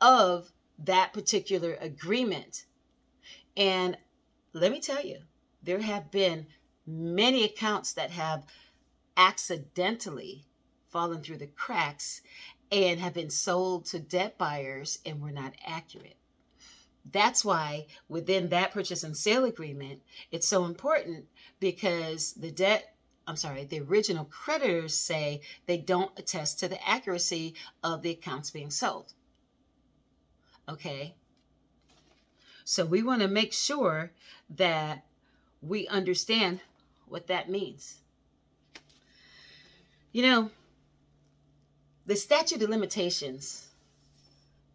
of 0.00 0.52
that 0.78 1.12
particular 1.12 1.76
agreement. 1.80 2.64
And 3.56 3.96
let 4.52 4.72
me 4.72 4.80
tell 4.80 5.04
you 5.04 5.18
there 5.62 5.80
have 5.80 6.10
been 6.10 6.46
many 6.86 7.44
accounts 7.44 7.92
that 7.94 8.10
have 8.10 8.44
accidentally 9.16 10.46
fallen 10.88 11.22
through 11.22 11.38
the 11.38 11.46
cracks 11.46 12.22
and 12.70 13.00
have 13.00 13.14
been 13.14 13.30
sold 13.30 13.84
to 13.86 13.98
debt 13.98 14.38
buyers 14.38 14.98
and 15.04 15.20
were 15.20 15.30
not 15.30 15.54
accurate. 15.66 16.16
That's 17.10 17.44
why 17.44 17.86
within 18.08 18.48
that 18.48 18.72
purchase 18.72 19.04
and 19.04 19.16
sale 19.16 19.44
agreement, 19.44 20.02
it's 20.30 20.48
so 20.48 20.64
important 20.64 21.26
because 21.60 22.32
the 22.32 22.50
debt, 22.50 22.96
I'm 23.26 23.36
sorry, 23.36 23.64
the 23.64 23.80
original 23.80 24.24
creditors 24.24 24.94
say 24.94 25.42
they 25.66 25.78
don't 25.78 26.18
attest 26.18 26.60
to 26.60 26.68
the 26.68 26.88
accuracy 26.88 27.54
of 27.82 28.02
the 28.02 28.10
accounts 28.10 28.50
being 28.50 28.70
sold. 28.70 29.12
Okay. 30.68 31.14
So 32.64 32.86
we 32.86 33.02
want 33.02 33.20
to 33.20 33.28
make 33.28 33.52
sure 33.52 34.12
that 34.56 35.04
we 35.60 35.86
understand 35.88 36.60
what 37.06 37.26
that 37.26 37.50
means. 37.50 37.98
You 40.14 40.22
know, 40.22 40.50
the 42.06 42.14
statute 42.14 42.62
of 42.62 42.70
limitations, 42.70 43.66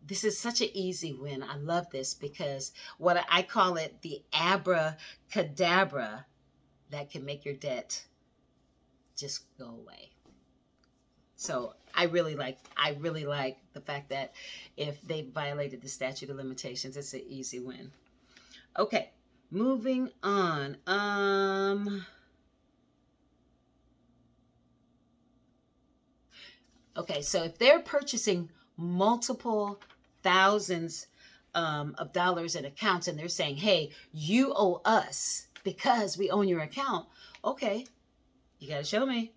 this 0.06 0.26
is 0.26 0.38
such 0.38 0.60
an 0.60 0.68
easy 0.74 1.14
win. 1.14 1.44
I 1.44 1.56
love 1.56 1.90
this 1.92 2.14
because 2.14 2.74
what 2.98 3.26
I 3.32 3.44
call 3.44 3.78
it 3.78 4.02
the 4.02 4.22
abracadabra 4.34 6.26
that 6.90 7.10
can 7.10 7.24
make 7.24 7.46
your 7.46 7.54
debt 7.54 8.04
just 9.16 9.46
go 9.58 9.68
away. 9.68 10.10
So 11.38 11.74
I 11.96 12.04
really 12.04 12.36
like 12.36 12.58
I 12.76 12.98
really 13.00 13.26
like 13.26 13.60
the 13.72 13.80
fact 13.80 14.10
that 14.10 14.34
if 14.76 15.02
they 15.04 15.22
violated 15.22 15.82
the 15.82 15.88
statute 15.88 16.30
of 16.30 16.36
limitations, 16.36 16.98
it's 16.98 17.14
an 17.14 17.24
easy 17.26 17.62
win. 17.62 17.94
Okay. 18.78 19.12
Moving 19.52 20.10
on. 20.22 20.76
Um 20.86 22.06
Okay, 27.00 27.22
so 27.22 27.44
if 27.46 27.58
they're 27.58 27.80
purchasing 27.80 28.50
multiple 28.76 29.80
thousands 30.22 31.08
um, 31.56 31.96
of 31.98 32.12
dollars 32.12 32.58
in 32.58 32.66
accounts 32.66 33.08
and 33.08 33.18
they're 33.18 33.30
saying, 33.30 33.56
hey, 33.56 33.92
you 34.12 34.52
owe 34.54 34.82
us 34.84 35.48
because 35.64 36.18
we 36.18 36.30
own 36.30 36.50
your 36.50 36.60
account, 36.60 37.08
okay, 37.46 37.86
you 38.60 38.68
got 38.68 38.80
to 38.80 38.84
show 38.84 39.06
me. 39.06 39.32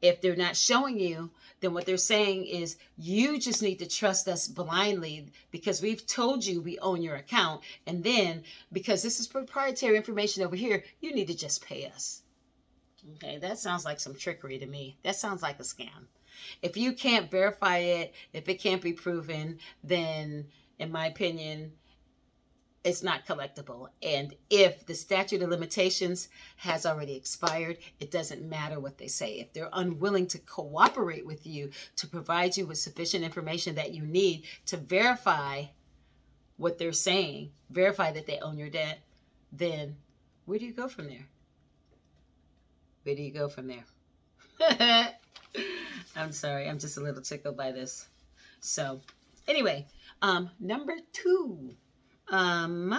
If 0.00 0.22
they're 0.22 0.34
not 0.34 0.56
showing 0.56 0.98
you, 0.98 1.30
then 1.60 1.74
what 1.74 1.84
they're 1.84 1.98
saying 1.98 2.46
is 2.46 2.78
you 2.96 3.38
just 3.38 3.60
need 3.60 3.80
to 3.80 3.86
trust 3.86 4.26
us 4.26 4.48
blindly 4.48 5.26
because 5.50 5.82
we've 5.82 6.06
told 6.06 6.46
you 6.46 6.62
we 6.62 6.78
own 6.78 7.02
your 7.02 7.16
account. 7.16 7.60
And 7.86 8.02
then 8.02 8.44
because 8.72 9.02
this 9.02 9.20
is 9.20 9.26
proprietary 9.28 9.98
information 9.98 10.44
over 10.44 10.56
here, 10.56 10.82
you 11.02 11.14
need 11.14 11.28
to 11.28 11.36
just 11.36 11.62
pay 11.62 11.88
us. 11.88 12.22
Okay, 13.16 13.36
that 13.36 13.58
sounds 13.58 13.84
like 13.84 14.00
some 14.00 14.14
trickery 14.14 14.58
to 14.58 14.66
me. 14.66 14.96
That 15.02 15.16
sounds 15.16 15.42
like 15.42 15.60
a 15.60 15.64
scam. 15.64 16.06
If 16.62 16.76
you 16.76 16.92
can't 16.92 17.30
verify 17.30 17.78
it, 17.78 18.14
if 18.32 18.48
it 18.48 18.60
can't 18.60 18.82
be 18.82 18.92
proven, 18.92 19.58
then 19.82 20.46
in 20.78 20.90
my 20.90 21.06
opinion, 21.06 21.72
it's 22.84 23.02
not 23.02 23.26
collectible. 23.26 23.88
And 24.02 24.34
if 24.50 24.84
the 24.86 24.94
statute 24.94 25.42
of 25.42 25.50
limitations 25.50 26.28
has 26.56 26.84
already 26.84 27.14
expired, 27.14 27.78
it 28.00 28.10
doesn't 28.10 28.48
matter 28.48 28.80
what 28.80 28.98
they 28.98 29.06
say. 29.06 29.34
If 29.34 29.52
they're 29.52 29.68
unwilling 29.72 30.26
to 30.28 30.38
cooperate 30.38 31.24
with 31.24 31.46
you 31.46 31.70
to 31.96 32.06
provide 32.08 32.56
you 32.56 32.66
with 32.66 32.78
sufficient 32.78 33.24
information 33.24 33.76
that 33.76 33.94
you 33.94 34.02
need 34.02 34.44
to 34.66 34.76
verify 34.76 35.64
what 36.56 36.78
they're 36.78 36.92
saying, 36.92 37.52
verify 37.70 38.12
that 38.12 38.26
they 38.26 38.38
own 38.40 38.58
your 38.58 38.70
debt, 38.70 39.00
then 39.52 39.96
where 40.46 40.58
do 40.58 40.66
you 40.66 40.72
go 40.72 40.88
from 40.88 41.06
there? 41.06 41.26
Where 43.04 43.14
do 43.14 43.22
you 43.22 43.32
go 43.32 43.48
from 43.48 43.68
there? 43.68 45.12
I'm 46.22 46.32
sorry, 46.32 46.68
I'm 46.68 46.78
just 46.78 46.96
a 46.96 47.00
little 47.00 47.22
tickled 47.22 47.56
by 47.56 47.72
this. 47.72 48.06
So, 48.60 49.00
anyway, 49.48 49.86
um, 50.22 50.50
number 50.60 50.94
two 51.12 51.74
um, 52.32 52.98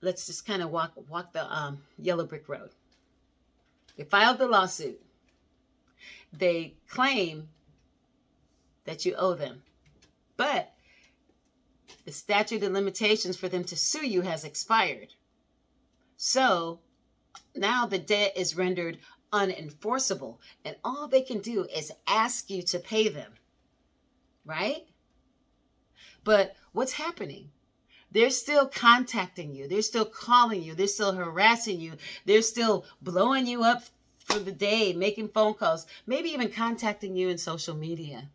let's 0.00 0.26
just 0.26 0.46
kind 0.46 0.62
of 0.62 0.70
walk 0.70 0.92
walk 1.08 1.32
the 1.32 1.52
um, 1.52 1.78
yellow 1.98 2.26
brick 2.26 2.48
road. 2.48 2.70
They 3.96 4.04
filed 4.04 4.38
the 4.38 4.46
lawsuit. 4.46 5.00
They 6.32 6.74
claim 6.88 7.48
that 8.84 9.04
you 9.04 9.14
owe 9.16 9.34
them, 9.34 9.62
but 10.36 10.72
the 12.04 12.12
statute 12.12 12.62
of 12.62 12.72
limitations 12.72 13.36
for 13.36 13.48
them 13.48 13.64
to 13.64 13.76
sue 13.76 14.06
you 14.06 14.20
has 14.22 14.44
expired. 14.44 15.12
So 16.16 16.78
now 17.54 17.86
the 17.86 17.98
debt 17.98 18.32
is 18.36 18.56
rendered 18.56 18.98
unenforceable, 19.32 20.38
and 20.64 20.76
all 20.84 21.08
they 21.08 21.22
can 21.22 21.40
do 21.40 21.64
is 21.64 21.92
ask 22.06 22.50
you 22.50 22.62
to 22.62 22.78
pay 22.78 23.08
them. 23.08 23.32
Right? 24.44 24.86
But 26.24 26.56
what's 26.72 26.92
happening? 26.92 27.50
They're 28.12 28.30
still 28.30 28.66
contacting 28.66 29.54
you. 29.54 29.68
They're 29.68 29.82
still 29.82 30.04
calling 30.04 30.62
you. 30.62 30.74
They're 30.74 30.88
still 30.88 31.12
harassing 31.12 31.80
you. 31.80 31.92
They're 32.24 32.42
still 32.42 32.84
blowing 33.00 33.46
you 33.46 33.62
up 33.62 33.84
for 34.18 34.38
the 34.40 34.52
day, 34.52 34.92
making 34.92 35.28
phone 35.28 35.54
calls, 35.54 35.86
maybe 36.06 36.30
even 36.30 36.50
contacting 36.50 37.14
you 37.16 37.28
in 37.28 37.38
social 37.38 37.76
media. 37.76 38.28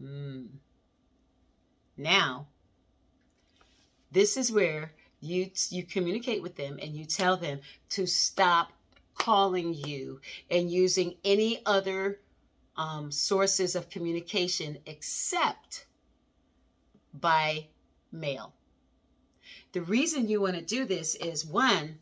Hmm. 0.00 0.46
Now, 1.96 2.46
this 4.10 4.36
is 4.36 4.50
where 4.50 4.92
you 5.20 5.50
you 5.68 5.84
communicate 5.84 6.42
with 6.42 6.56
them 6.56 6.78
and 6.80 6.94
you 6.94 7.04
tell 7.04 7.36
them 7.36 7.60
to 7.90 8.06
stop 8.06 8.72
calling 9.14 9.74
you 9.74 10.20
and 10.50 10.70
using 10.70 11.14
any 11.24 11.60
other 11.66 12.20
um, 12.76 13.10
sources 13.10 13.76
of 13.76 13.90
communication 13.90 14.78
except 14.86 15.84
by 17.12 17.66
mail. 18.10 18.54
The 19.72 19.82
reason 19.82 20.28
you 20.28 20.40
want 20.40 20.54
to 20.56 20.62
do 20.62 20.84
this 20.84 21.14
is 21.16 21.44
one, 21.44 21.98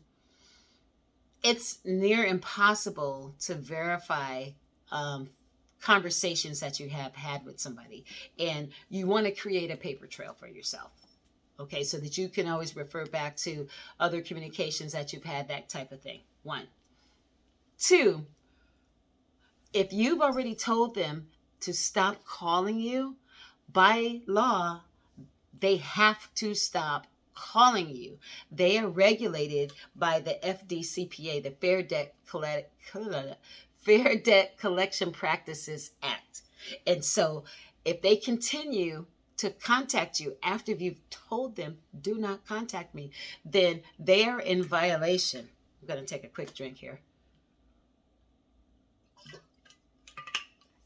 it's 1.43 1.79
near 1.83 2.25
impossible 2.25 3.35
to 3.41 3.55
verify 3.55 4.49
um, 4.91 5.29
conversations 5.81 6.59
that 6.61 6.79
you 6.79 6.89
have 6.89 7.15
had 7.15 7.45
with 7.45 7.59
somebody, 7.59 8.05
and 8.37 8.69
you 8.89 9.07
want 9.07 9.25
to 9.25 9.31
create 9.31 9.71
a 9.71 9.77
paper 9.77 10.07
trail 10.07 10.33
for 10.33 10.47
yourself. 10.47 10.91
Okay, 11.59 11.83
so 11.83 11.97
that 11.97 12.17
you 12.17 12.29
can 12.29 12.47
always 12.47 12.75
refer 12.75 13.05
back 13.05 13.35
to 13.37 13.67
other 13.99 14.21
communications 14.21 14.93
that 14.93 15.11
you've 15.11 15.25
had, 15.25 15.49
that 15.49 15.67
type 15.67 15.91
of 15.91 16.01
thing. 16.01 16.21
One. 16.43 16.67
Two, 17.77 18.25
if 19.73 19.91
you've 19.91 20.21
already 20.21 20.55
told 20.55 20.95
them 20.95 21.27
to 21.61 21.73
stop 21.73 22.23
calling 22.25 22.79
you, 22.79 23.17
by 23.71 24.21
law, 24.25 24.81
they 25.59 25.77
have 25.77 26.33
to 26.35 26.55
stop 26.55 27.07
calling 27.35 27.95
you. 27.95 28.17
They 28.51 28.77
are 28.77 28.87
regulated 28.87 29.73
by 29.95 30.19
the 30.19 30.39
FDCPA, 30.43 31.43
the 31.43 31.51
Fair 31.51 31.83
Debt 31.83 32.15
Fair 33.81 34.15
Debt 34.17 34.57
Collection 34.57 35.11
Practices 35.11 35.91
Act. 36.01 36.41
And 36.87 37.03
so 37.03 37.43
if 37.85 38.01
they 38.01 38.15
continue 38.15 39.05
to 39.39 39.49
contact 39.51 40.19
you 40.19 40.35
after 40.43 40.73
you've 40.73 41.09
told 41.09 41.55
them, 41.55 41.77
do 42.01 42.15
not 42.15 42.45
contact 42.45 42.93
me, 42.93 43.09
then 43.45 43.81
they 43.97 44.25
are 44.25 44.41
in 44.41 44.61
violation. 44.61 45.47
I'm 45.81 45.87
going 45.87 45.99
to 45.99 46.05
take 46.05 46.25
a 46.25 46.27
quick 46.27 46.53
drink 46.53 46.77
here. 46.77 46.99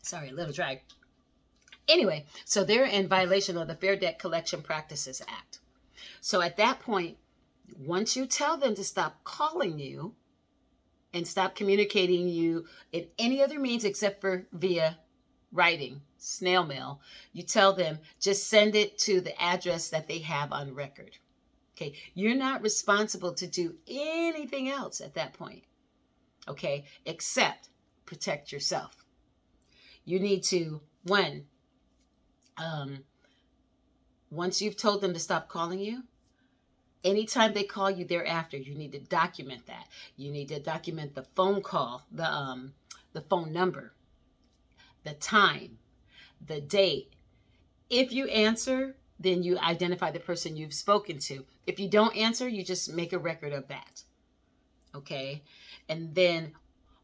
Sorry, 0.03 0.29
a 0.29 0.33
little 0.33 0.53
dry. 0.53 0.81
Anyway, 1.87 2.25
so 2.45 2.63
they're 2.63 2.85
in 2.85 3.07
violation 3.07 3.57
of 3.57 3.67
the 3.67 3.75
Fair 3.75 3.95
Debt 3.95 4.19
Collection 4.19 4.61
Practices 4.61 5.21
Act. 5.27 5.59
So 6.21 6.39
at 6.39 6.57
that 6.57 6.79
point, 6.79 7.17
once 7.79 8.15
you 8.15 8.27
tell 8.27 8.57
them 8.57 8.75
to 8.75 8.83
stop 8.83 9.23
calling 9.23 9.79
you 9.79 10.13
and 11.11 11.27
stop 11.27 11.55
communicating 11.55 12.27
you 12.27 12.65
in 12.91 13.07
any 13.17 13.41
other 13.41 13.59
means 13.59 13.83
except 13.83 14.21
for 14.21 14.45
via 14.53 14.99
writing, 15.53 16.01
snail 16.17 16.65
mail, 16.65 16.99
you 17.31 17.43
tell 17.43 17.73
them 17.73 17.99
just 18.19 18.49
send 18.49 18.75
it 18.75 18.97
to 18.97 19.21
the 19.21 19.39
address 19.41 19.89
that 19.89 20.07
they 20.07 20.19
have 20.19 20.51
on 20.51 20.73
record. 20.73 21.17
Okay, 21.75 21.93
you're 22.13 22.35
not 22.35 22.61
responsible 22.61 23.33
to 23.33 23.47
do 23.47 23.75
anything 23.87 24.69
else 24.69 24.99
at 24.99 25.15
that 25.15 25.33
point. 25.33 25.63
Okay, 26.47 26.85
except 27.05 27.69
protect 28.05 28.51
yourself. 28.51 28.95
You 30.05 30.19
need 30.19 30.43
to, 30.45 30.81
one, 31.03 31.45
um, 32.57 32.99
once 34.29 34.61
you've 34.61 34.77
told 34.77 35.01
them 35.01 35.13
to 35.13 35.19
stop 35.19 35.47
calling 35.47 35.79
you, 35.79 36.03
anytime 37.03 37.53
they 37.53 37.63
call 37.63 37.89
you 37.89 38.05
thereafter, 38.05 38.57
you 38.57 38.75
need 38.75 38.91
to 38.91 38.99
document 38.99 39.65
that. 39.67 39.87
You 40.17 40.31
need 40.31 40.49
to 40.49 40.59
document 40.59 41.15
the 41.15 41.25
phone 41.35 41.61
call, 41.61 42.03
the 42.11 42.29
um, 42.29 42.73
the 43.13 43.21
phone 43.21 43.53
number, 43.53 43.93
the 45.03 45.13
time, 45.13 45.77
the 46.45 46.61
date. 46.61 47.13
If 47.89 48.11
you 48.11 48.27
answer, 48.27 48.95
then 49.19 49.43
you 49.43 49.57
identify 49.59 50.11
the 50.11 50.19
person 50.19 50.57
you've 50.57 50.73
spoken 50.73 51.19
to. 51.19 51.45
If 51.67 51.79
you 51.79 51.87
don't 51.87 52.15
answer, 52.15 52.47
you 52.47 52.63
just 52.63 52.93
make 52.93 53.13
a 53.13 53.19
record 53.19 53.53
of 53.53 53.67
that. 53.67 54.03
Okay, 54.95 55.41
and 55.89 56.13
then 56.13 56.53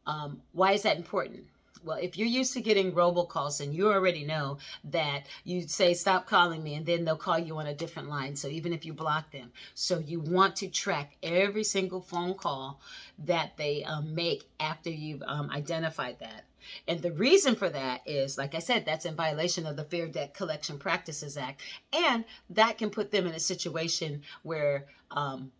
um, 0.05 0.41
why 0.51 0.73
is 0.73 0.83
that 0.83 0.97
important? 0.97 1.45
Well, 1.83 1.97
if 1.97 2.17
you're 2.17 2.27
used 2.27 2.53
to 2.53 2.61
getting 2.61 2.91
robocalls 2.91 3.61
and 3.61 3.73
you 3.73 3.91
already 3.91 4.23
know 4.23 4.57
that 4.85 5.27
you 5.43 5.67
say, 5.67 5.93
stop 5.93 6.27
calling 6.27 6.63
me, 6.63 6.75
and 6.75 6.85
then 6.85 7.05
they'll 7.05 7.15
call 7.15 7.39
you 7.39 7.57
on 7.57 7.67
a 7.67 7.73
different 7.73 8.09
line. 8.09 8.35
So 8.35 8.47
even 8.47 8.73
if 8.73 8.85
you 8.85 8.93
block 8.93 9.31
them, 9.31 9.51
so 9.73 9.99
you 9.99 10.19
want 10.19 10.55
to 10.57 10.67
track 10.67 11.15
every 11.23 11.63
single 11.63 12.01
phone 12.01 12.33
call 12.33 12.81
that 13.25 13.57
they 13.57 13.83
um, 13.83 14.13
make 14.13 14.43
after 14.59 14.89
you've 14.89 15.23
um, 15.25 15.49
identified 15.49 16.17
that. 16.19 16.45
And 16.87 17.01
the 17.01 17.11
reason 17.11 17.55
for 17.55 17.69
that 17.69 18.01
is, 18.05 18.37
like 18.37 18.53
I 18.53 18.59
said, 18.59 18.85
that's 18.85 19.05
in 19.05 19.15
violation 19.15 19.65
of 19.65 19.75
the 19.75 19.83
Fair 19.85 20.07
Debt 20.07 20.33
Collection 20.33 20.77
Practices 20.77 21.37
Act. 21.37 21.61
And 21.93 22.25
that 22.49 22.77
can 22.77 22.89
put 22.89 23.11
them 23.11 23.25
in 23.25 23.33
a 23.33 23.39
situation 23.39 24.21
where 24.43 24.85
um, 25.11 25.51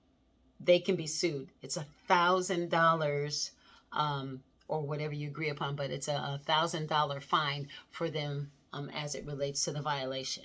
they 0.60 0.80
can 0.80 0.96
be 0.96 1.08
sued. 1.08 1.50
It's 1.62 1.78
a 1.78 1.86
thousand 2.08 2.70
dollars 2.70 3.52
um, 3.92 4.42
or 4.70 4.82
whatever 4.84 5.14
you 5.14 5.28
agree 5.28 5.50
upon, 5.50 5.76
but 5.76 5.90
it's 5.92 6.08
a 6.08 6.40
thousand 6.46 6.88
dollar 6.88 7.20
fine 7.20 7.68
for 7.90 8.10
them 8.10 8.52
um, 8.72 8.90
as 8.92 9.16
it 9.16 9.26
relates 9.26 9.66
to 9.66 9.72
the 9.72 9.82
violation. 9.82 10.44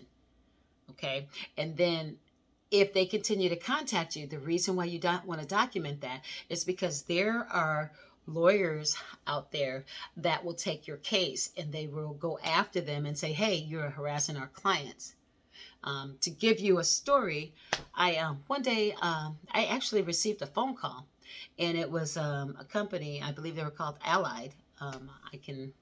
Okay, 0.90 1.28
and 1.56 1.76
then 1.76 2.16
if 2.70 2.92
they 2.92 3.06
continue 3.06 3.48
to 3.48 3.56
contact 3.56 4.16
you, 4.16 4.26
the 4.26 4.38
reason 4.38 4.74
why 4.74 4.86
you 4.86 4.98
don't 4.98 5.26
want 5.26 5.40
to 5.40 5.46
document 5.46 6.00
that 6.00 6.24
is 6.48 6.64
because 6.64 7.02
there 7.02 7.46
are 7.50 7.92
lawyers 8.26 8.96
out 9.26 9.52
there 9.52 9.84
that 10.16 10.44
will 10.44 10.54
take 10.54 10.86
your 10.86 10.96
case 10.96 11.50
and 11.56 11.70
they 11.72 11.86
will 11.86 12.14
go 12.14 12.38
after 12.42 12.80
them 12.80 13.04
and 13.04 13.16
say, 13.16 13.32
"Hey, 13.32 13.56
you're 13.56 13.90
harassing 13.90 14.38
our 14.38 14.48
clients." 14.48 15.14
Um, 15.82 16.16
to 16.22 16.30
give 16.30 16.60
you 16.60 16.78
a 16.78 16.84
story, 16.84 17.52
I 17.94 18.16
um, 18.16 18.42
one 18.46 18.62
day 18.62 18.94
um, 19.02 19.36
I 19.52 19.66
actually 19.66 20.00
received 20.00 20.40
a 20.40 20.46
phone 20.46 20.74
call 20.74 21.06
and 21.58 21.76
it 21.76 21.90
was 21.90 22.16
um, 22.16 22.56
a 22.58 22.64
company. 22.64 23.22
I 23.22 23.32
believe 23.32 23.56
they 23.56 23.64
were 23.64 23.70
called 23.70 23.98
Allied. 24.04 24.54
Um, 24.80 25.10
I 25.32 25.36
can 25.38 25.72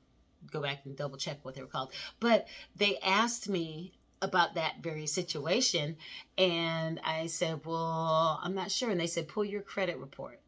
go 0.50 0.60
back 0.60 0.80
and 0.84 0.96
double 0.96 1.16
check 1.16 1.38
what 1.42 1.54
they 1.54 1.62
were 1.62 1.68
called, 1.68 1.92
but 2.20 2.46
they 2.76 2.98
asked 2.98 3.48
me 3.48 3.92
about 4.20 4.54
that 4.54 4.76
very 4.80 5.06
situation, 5.06 5.96
and 6.38 7.00
I 7.04 7.26
said, 7.26 7.64
"Well, 7.64 8.40
I'm 8.42 8.54
not 8.54 8.70
sure." 8.70 8.90
And 8.90 9.00
they 9.00 9.06
said, 9.06 9.28
"Pull 9.28 9.44
your 9.44 9.62
credit 9.62 9.96
report." 9.98 10.40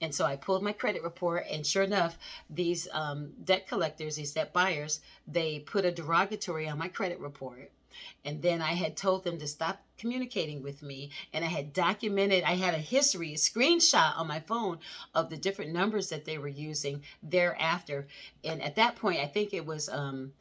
And 0.00 0.14
so 0.14 0.24
I 0.24 0.36
pulled 0.36 0.62
my 0.62 0.72
credit 0.72 1.02
report, 1.02 1.46
and 1.50 1.66
sure 1.66 1.82
enough, 1.82 2.18
these 2.50 2.86
um, 2.92 3.32
debt 3.42 3.66
collectors, 3.66 4.16
these 4.16 4.32
debt 4.32 4.52
buyers, 4.52 5.00
they 5.26 5.60
put 5.60 5.84
a 5.84 5.92
derogatory 5.92 6.68
on 6.68 6.78
my 6.78 6.88
credit 6.88 7.18
report 7.18 7.72
and 8.24 8.42
then 8.42 8.60
I 8.60 8.72
had 8.74 8.96
told 8.96 9.24
them 9.24 9.38
to 9.38 9.46
stop 9.46 9.80
communicating 9.98 10.62
with 10.62 10.82
me. 10.82 11.10
And 11.32 11.44
I 11.44 11.48
had 11.48 11.72
documented, 11.72 12.44
I 12.44 12.54
had 12.54 12.74
a 12.74 12.78
history, 12.78 13.32
a 13.32 13.36
screenshot 13.36 14.16
on 14.16 14.26
my 14.26 14.40
phone 14.40 14.78
of 15.14 15.30
the 15.30 15.36
different 15.36 15.72
numbers 15.72 16.08
that 16.10 16.24
they 16.24 16.38
were 16.38 16.48
using 16.48 17.02
thereafter. 17.22 18.06
And 18.44 18.62
at 18.62 18.76
that 18.76 18.96
point, 18.96 19.20
I 19.20 19.26
think 19.26 19.52
it 19.52 19.66
was, 19.66 19.88
um, 19.88 20.32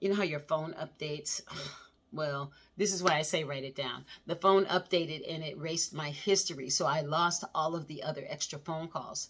you 0.00 0.08
know 0.08 0.16
how 0.16 0.22
your 0.22 0.40
phone 0.40 0.74
updates? 0.74 1.42
Well, 2.10 2.52
this 2.78 2.94
is 2.94 3.02
why 3.02 3.18
I 3.18 3.20
say 3.22 3.44
write 3.44 3.64
it 3.64 3.76
down. 3.76 4.06
The 4.24 4.34
phone 4.34 4.64
updated 4.64 5.30
and 5.30 5.44
it 5.44 5.58
erased 5.58 5.92
my 5.92 6.08
history. 6.08 6.70
So 6.70 6.86
I 6.86 7.02
lost 7.02 7.44
all 7.54 7.76
of 7.76 7.86
the 7.86 8.02
other 8.02 8.24
extra 8.26 8.58
phone 8.58 8.88
calls 8.88 9.28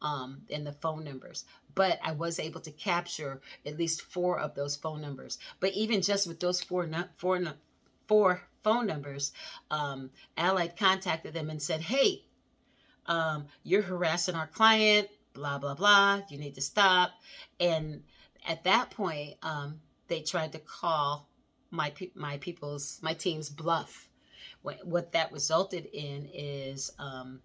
um, 0.00 0.42
and 0.50 0.66
the 0.66 0.72
phone 0.72 1.04
numbers. 1.04 1.44
But 1.74 1.98
I 2.02 2.12
was 2.12 2.38
able 2.38 2.60
to 2.60 2.70
capture 2.70 3.42
at 3.66 3.76
least 3.76 4.00
four 4.00 4.38
of 4.38 4.54
those 4.54 4.74
phone 4.74 5.02
numbers. 5.02 5.38
But 5.60 5.72
even 5.74 6.00
just 6.00 6.26
with 6.26 6.40
those 6.40 6.62
four, 6.62 6.88
four, 7.18 7.42
four 8.06 8.42
phone 8.64 8.86
numbers, 8.86 9.32
um, 9.70 10.10
Allied 10.36 10.76
contacted 10.76 11.34
them 11.34 11.50
and 11.50 11.62
said, 11.62 11.82
hey, 11.82 12.24
um, 13.06 13.46
you're 13.62 13.82
harassing 13.82 14.34
our 14.34 14.46
client, 14.48 15.08
blah, 15.34 15.58
blah, 15.58 15.74
blah. 15.74 16.22
You 16.28 16.38
need 16.38 16.54
to 16.54 16.62
stop. 16.62 17.12
And 17.60 18.02
at 18.48 18.64
that 18.64 18.90
point, 18.90 19.34
um, 19.42 19.80
they 20.08 20.22
tried 20.22 20.52
to 20.52 20.58
call 20.58 21.28
my, 21.70 21.92
my 22.14 22.38
people's, 22.38 22.98
my 23.02 23.14
team's 23.14 23.50
bluff. 23.50 24.08
What, 24.62 24.84
what 24.86 25.12
that 25.12 25.30
resulted 25.30 25.86
in 25.92 26.28
is 26.32 26.90
um, 26.98 27.40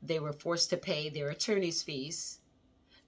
they 0.00 0.18
were 0.18 0.32
forced 0.32 0.70
to 0.70 0.76
pay 0.78 1.10
their 1.10 1.28
attorney's 1.28 1.82
fees. 1.82 2.38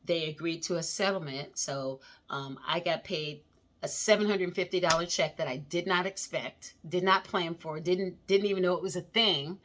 They 0.04 0.28
agreed 0.28 0.62
to 0.64 0.76
a 0.76 0.82
settlement. 0.82 1.58
So 1.58 2.00
um, 2.28 2.58
I 2.66 2.80
got 2.80 3.04
paid 3.04 3.40
a 3.84 3.86
$750 3.86 5.14
check 5.14 5.36
that 5.36 5.46
I 5.46 5.58
did 5.58 5.86
not 5.86 6.06
expect, 6.06 6.74
did 6.88 7.04
not 7.04 7.24
plan 7.24 7.54
for, 7.54 7.78
didn't 7.78 8.26
didn't 8.26 8.46
even 8.46 8.62
know 8.62 8.74
it 8.74 8.82
was 8.82 8.96
a 8.96 9.02
thing. 9.02 9.58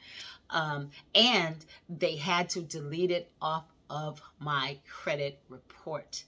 Um, 0.49 0.89
and 1.15 1.63
they 1.88 2.15
had 2.15 2.49
to 2.51 2.62
delete 2.62 3.12
it 3.12 3.32
off 3.41 3.65
of 3.89 4.21
my 4.39 4.77
credit 4.88 5.39
report. 5.47 6.23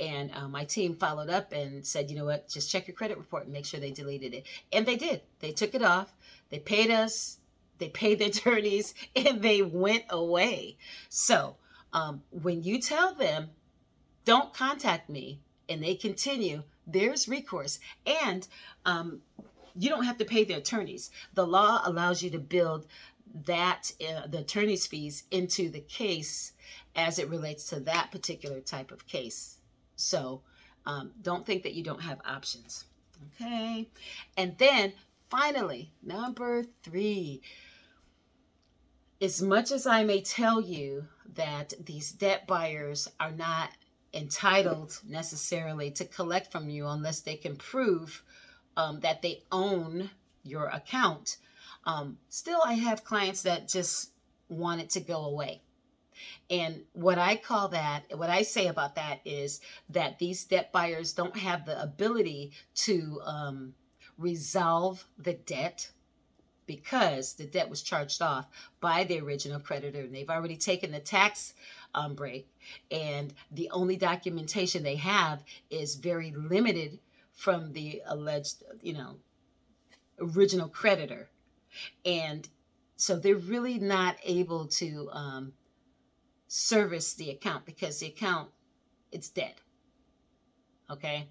And 0.00 0.30
uh, 0.34 0.48
my 0.48 0.64
team 0.64 0.96
followed 0.96 1.30
up 1.30 1.52
and 1.52 1.86
said, 1.86 2.10
you 2.10 2.16
know 2.16 2.24
what, 2.24 2.48
just 2.48 2.70
check 2.70 2.88
your 2.88 2.96
credit 2.96 3.16
report 3.16 3.44
and 3.44 3.52
make 3.52 3.64
sure 3.64 3.78
they 3.78 3.90
deleted 3.90 4.34
it. 4.34 4.46
And 4.72 4.84
they 4.84 4.96
did. 4.96 5.20
They 5.40 5.52
took 5.52 5.74
it 5.74 5.82
off. 5.82 6.14
They 6.50 6.58
paid 6.58 6.90
us 6.90 7.38
they 7.78 7.88
paid 7.88 8.18
the 8.18 8.24
attorneys 8.32 8.94
and 9.14 9.42
they 9.42 9.62
went 9.62 10.04
away. 10.10 10.76
So 11.08 11.56
um, 11.92 12.22
when 12.30 12.62
you 12.62 12.80
tell 12.80 13.14
them, 13.14 13.50
don't 14.24 14.52
contact 14.52 15.08
me, 15.08 15.40
and 15.68 15.82
they 15.82 15.94
continue, 15.94 16.62
there's 16.86 17.28
recourse. 17.28 17.78
And 18.24 18.46
um, 18.84 19.20
you 19.78 19.88
don't 19.88 20.04
have 20.04 20.18
to 20.18 20.24
pay 20.24 20.44
the 20.44 20.54
attorneys. 20.54 21.10
The 21.34 21.46
law 21.46 21.82
allows 21.84 22.22
you 22.22 22.30
to 22.30 22.38
build 22.38 22.86
that, 23.44 23.92
uh, 24.00 24.26
the 24.26 24.38
attorney's 24.38 24.86
fees, 24.86 25.24
into 25.30 25.68
the 25.68 25.80
case 25.80 26.52
as 26.94 27.18
it 27.18 27.28
relates 27.28 27.68
to 27.68 27.80
that 27.80 28.10
particular 28.10 28.60
type 28.60 28.90
of 28.90 29.06
case. 29.06 29.58
So 29.96 30.42
um, 30.86 31.10
don't 31.22 31.44
think 31.44 31.62
that 31.64 31.74
you 31.74 31.82
don't 31.82 32.00
have 32.02 32.20
options. 32.24 32.84
Okay. 33.34 33.88
And 34.36 34.56
then 34.58 34.92
finally, 35.28 35.92
number 36.02 36.64
three, 36.82 37.42
as 39.20 39.42
much 39.42 39.70
as 39.70 39.86
I 39.86 40.04
may 40.04 40.20
tell 40.20 40.60
you 40.60 41.08
that 41.34 41.74
these 41.84 42.12
debt 42.12 42.46
buyers 42.46 43.08
are 43.18 43.32
not 43.32 43.70
entitled 44.16 44.98
necessarily 45.06 45.90
to 45.92 46.04
collect 46.04 46.50
from 46.50 46.68
you 46.68 46.86
unless 46.86 47.20
they 47.20 47.36
can 47.36 47.56
prove 47.56 48.22
um, 48.76 49.00
that 49.00 49.22
they 49.22 49.42
own 49.52 50.10
your 50.42 50.66
account, 50.68 51.36
um, 51.84 52.18
still 52.28 52.60
I 52.64 52.74
have 52.74 53.04
clients 53.04 53.42
that 53.42 53.68
just 53.68 54.10
want 54.48 54.80
it 54.80 54.90
to 54.90 55.00
go 55.00 55.24
away. 55.24 55.62
And 56.48 56.82
what 56.92 57.18
I 57.18 57.36
call 57.36 57.68
that, 57.68 58.04
what 58.16 58.30
I 58.30 58.42
say 58.42 58.68
about 58.68 58.94
that 58.94 59.20
is 59.24 59.60
that 59.90 60.18
these 60.18 60.44
debt 60.44 60.72
buyers 60.72 61.12
don't 61.12 61.36
have 61.36 61.66
the 61.66 61.80
ability 61.80 62.52
to 62.76 63.20
um, 63.24 63.74
resolve 64.16 65.04
the 65.18 65.34
debt 65.34 65.90
because 66.66 67.34
the 67.34 67.44
debt 67.44 67.68
was 67.68 67.82
charged 67.82 68.22
off 68.22 68.46
by 68.80 69.04
the 69.04 69.20
original 69.20 69.60
creditor 69.60 70.00
and 70.00 70.14
they've 70.14 70.30
already 70.30 70.56
taken 70.56 70.90
the 70.90 70.98
tax 70.98 71.54
um, 71.96 72.14
break, 72.14 72.48
and 72.90 73.34
the 73.50 73.70
only 73.70 73.96
documentation 73.96 74.82
they 74.82 74.96
have 74.96 75.42
is 75.70 75.96
very 75.96 76.30
limited 76.32 77.00
from 77.32 77.72
the 77.72 78.02
alleged, 78.06 78.62
you 78.82 78.92
know, 78.92 79.16
original 80.20 80.68
creditor, 80.68 81.30
and 82.04 82.48
so 82.96 83.16
they're 83.16 83.34
really 83.36 83.78
not 83.78 84.16
able 84.22 84.66
to 84.66 85.08
um, 85.12 85.52
service 86.46 87.14
the 87.14 87.30
account 87.30 87.66
because 87.66 87.98
the 87.98 88.06
account 88.06 88.50
it's 89.10 89.28
dead. 89.28 89.54
Okay, 90.90 91.28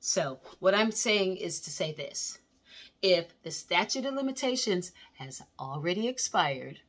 so 0.00 0.40
what 0.58 0.74
I'm 0.74 0.90
saying 0.90 1.36
is 1.36 1.60
to 1.60 1.70
say 1.70 1.92
this: 1.92 2.38
if 3.02 3.40
the 3.42 3.50
statute 3.52 4.04
of 4.04 4.14
limitations 4.14 4.92
has 5.14 5.42
already 5.58 6.08
expired, 6.08 6.80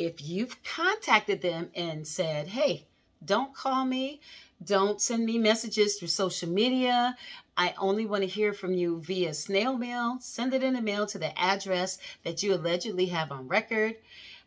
if 0.00 0.26
you've 0.26 0.62
contacted 0.62 1.42
them 1.42 1.68
and 1.74 2.06
said, 2.06 2.48
hey, 2.48 2.86
don't 3.22 3.54
call 3.54 3.84
me, 3.84 4.22
don't 4.64 5.00
send 5.00 5.26
me 5.26 5.36
messages 5.36 5.96
through 5.96 6.08
social 6.08 6.48
media. 6.48 7.16
I 7.54 7.74
only 7.76 8.06
want 8.06 8.22
to 8.22 8.26
hear 8.26 8.54
from 8.54 8.72
you 8.72 9.00
via 9.02 9.34
snail 9.34 9.76
mail. 9.76 10.16
Send 10.20 10.54
it 10.54 10.62
in 10.62 10.72
the 10.72 10.80
mail 10.80 11.06
to 11.06 11.18
the 11.18 11.38
address 11.38 11.98
that 12.24 12.42
you 12.42 12.54
allegedly 12.54 13.06
have 13.06 13.30
on 13.30 13.46
record. 13.46 13.96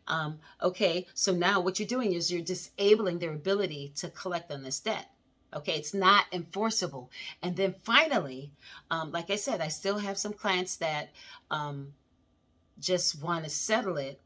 Um, 0.08 0.40
okay, 0.60 1.06
so 1.14 1.32
now 1.32 1.60
what 1.60 1.78
you're 1.78 1.86
doing 1.86 2.14
is 2.14 2.32
you're 2.32 2.42
disabling 2.42 3.20
their 3.20 3.32
ability 3.32 3.92
to 3.96 4.10
collect 4.10 4.50
on 4.50 4.64
this 4.64 4.80
debt. 4.80 5.08
Okay, 5.54 5.76
it's 5.76 5.94
not 5.94 6.24
enforceable. 6.32 7.12
And 7.42 7.56
then 7.56 7.76
finally, 7.84 8.50
um, 8.90 9.12
like 9.12 9.30
I 9.30 9.36
said, 9.36 9.60
I 9.60 9.68
still 9.68 9.98
have 9.98 10.18
some 10.18 10.32
clients 10.32 10.76
that 10.76 11.10
um, 11.48 11.94
just 12.80 13.22
want 13.22 13.44
to 13.44 13.50
settle 13.50 13.98
it 13.98 14.20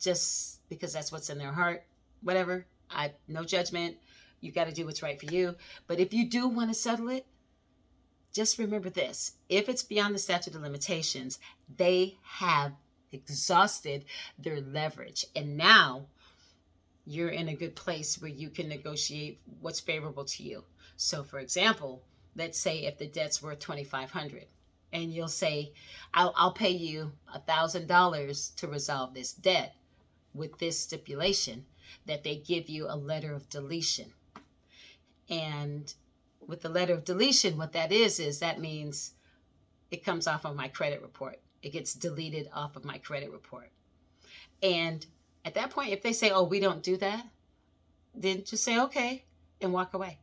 just 0.00 0.53
because 0.68 0.92
that's 0.92 1.12
what's 1.12 1.30
in 1.30 1.38
their 1.38 1.52
heart. 1.52 1.84
Whatever. 2.22 2.66
I 2.90 3.12
no 3.28 3.44
judgment. 3.44 3.96
You 4.40 4.52
got 4.52 4.66
to 4.66 4.72
do 4.72 4.84
what's 4.84 5.02
right 5.02 5.18
for 5.18 5.32
you. 5.32 5.56
But 5.86 6.00
if 6.00 6.12
you 6.12 6.28
do 6.28 6.48
want 6.48 6.70
to 6.70 6.74
settle 6.74 7.08
it, 7.08 7.26
just 8.32 8.58
remember 8.58 8.90
this: 8.90 9.32
if 9.48 9.68
it's 9.68 9.82
beyond 9.82 10.14
the 10.14 10.18
statute 10.18 10.54
of 10.54 10.62
limitations, 10.62 11.38
they 11.76 12.18
have 12.22 12.72
exhausted 13.12 14.04
their 14.38 14.60
leverage, 14.60 15.24
and 15.34 15.56
now 15.56 16.06
you're 17.06 17.28
in 17.28 17.48
a 17.48 17.54
good 17.54 17.76
place 17.76 18.20
where 18.20 18.30
you 18.30 18.48
can 18.50 18.68
negotiate 18.68 19.40
what's 19.60 19.80
favorable 19.80 20.24
to 20.24 20.42
you. 20.42 20.64
So, 20.96 21.22
for 21.22 21.38
example, 21.38 22.02
let's 22.34 22.58
say 22.58 22.84
if 22.84 22.98
the 22.98 23.06
debt's 23.06 23.42
worth 23.42 23.58
2500 23.58 24.46
and 24.92 25.12
you'll 25.12 25.28
say, 25.28 25.72
I'll, 26.14 26.32
I'll 26.36 26.52
pay 26.52 26.70
you 26.70 27.12
a 27.32 27.40
$1,000 27.40 28.54
to 28.56 28.68
resolve 28.68 29.12
this 29.12 29.32
debt 29.32 29.74
with 30.34 30.58
this 30.58 30.78
stipulation 30.78 31.64
that 32.06 32.24
they 32.24 32.36
give 32.36 32.68
you 32.68 32.86
a 32.88 32.96
letter 32.96 33.32
of 33.32 33.48
deletion. 33.48 34.12
And 35.30 35.92
with 36.46 36.62
the 36.62 36.68
letter 36.68 36.94
of 36.94 37.04
deletion, 37.04 37.56
what 37.56 37.72
that 37.72 37.92
is, 37.92 38.20
is 38.20 38.40
that 38.40 38.60
means 38.60 39.12
it 39.90 40.04
comes 40.04 40.26
off 40.26 40.44
of 40.44 40.56
my 40.56 40.68
credit 40.68 41.02
report. 41.02 41.40
It 41.62 41.70
gets 41.72 41.94
deleted 41.94 42.50
off 42.52 42.76
of 42.76 42.84
my 42.84 42.98
credit 42.98 43.30
report. 43.30 43.70
And 44.62 45.06
at 45.44 45.54
that 45.54 45.70
point, 45.70 45.92
if 45.92 46.02
they 46.02 46.12
say, 46.12 46.30
oh, 46.30 46.44
we 46.44 46.60
don't 46.60 46.82
do 46.82 46.96
that, 46.98 47.26
then 48.14 48.44
just 48.44 48.64
say, 48.64 48.78
okay, 48.80 49.24
and 49.60 49.72
walk 49.72 49.94
away. 49.94 50.18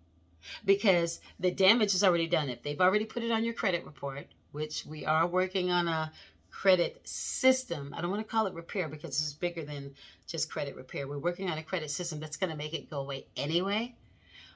Because 0.66 1.20
the 1.40 1.52
damage 1.52 1.94
is 1.94 2.04
already 2.04 2.28
done. 2.28 2.50
If 2.50 2.64
they've 2.64 2.82
already 2.82 3.06
put 3.06 3.24
it 3.24 3.32
on 3.32 3.44
your 3.44 3.54
credit 3.54 3.86
report, 3.86 4.28
which 4.52 4.86
we 4.86 5.06
are 5.06 5.28
working 5.28 5.72
on 5.72 5.88
a 5.88 6.12
credit 6.52 7.02
system, 7.08 7.94
I 7.98 8.02
don't 8.02 8.12
want 8.12 8.22
to 8.22 8.30
call 8.30 8.46
it 8.46 8.54
repair 8.54 8.88
because 8.88 9.20
it's 9.22 9.34
bigger 9.34 9.64
than 9.64 9.96
just 10.28 10.52
credit 10.52 10.76
repair. 10.76 11.08
We're 11.08 11.18
working 11.18 11.50
on 11.50 11.58
a 11.58 11.64
credit 11.64 11.90
system 11.90 12.20
that's 12.20 12.38
going 12.38 12.52
to 12.52 12.58
make 12.58 12.74
it 12.74 12.90
go 12.90 13.00
away 13.00 13.26
anyway. 13.36 13.96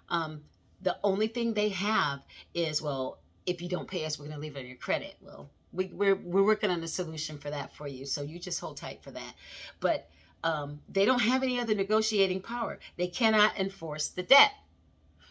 Um, 0.09 0.41
the 0.81 0.97
only 1.03 1.27
thing 1.27 1.53
they 1.53 1.69
have 1.69 2.19
is, 2.53 2.81
well, 2.81 3.19
if 3.45 3.61
you 3.61 3.69
don't 3.69 3.87
pay 3.87 4.05
us, 4.05 4.19
we're 4.19 4.25
going 4.25 4.37
to 4.37 4.41
leave 4.41 4.55
it 4.55 4.59
on 4.59 4.67
your 4.67 4.77
credit. 4.77 5.15
Well, 5.21 5.49
we, 5.71 5.87
we're, 5.87 6.15
we're 6.15 6.43
working 6.43 6.69
on 6.69 6.83
a 6.83 6.87
solution 6.87 7.37
for 7.37 7.49
that 7.49 7.73
for 7.75 7.87
you. 7.87 8.05
So 8.05 8.21
you 8.21 8.39
just 8.39 8.59
hold 8.59 8.77
tight 8.77 9.01
for 9.03 9.11
that. 9.11 9.33
But 9.79 10.09
um, 10.43 10.81
they 10.89 11.05
don't 11.05 11.19
have 11.19 11.43
any 11.43 11.59
other 11.59 11.73
negotiating 11.73 12.41
power. 12.41 12.79
They 12.97 13.07
cannot 13.07 13.57
enforce 13.57 14.09
the 14.09 14.23
debt. 14.23 14.51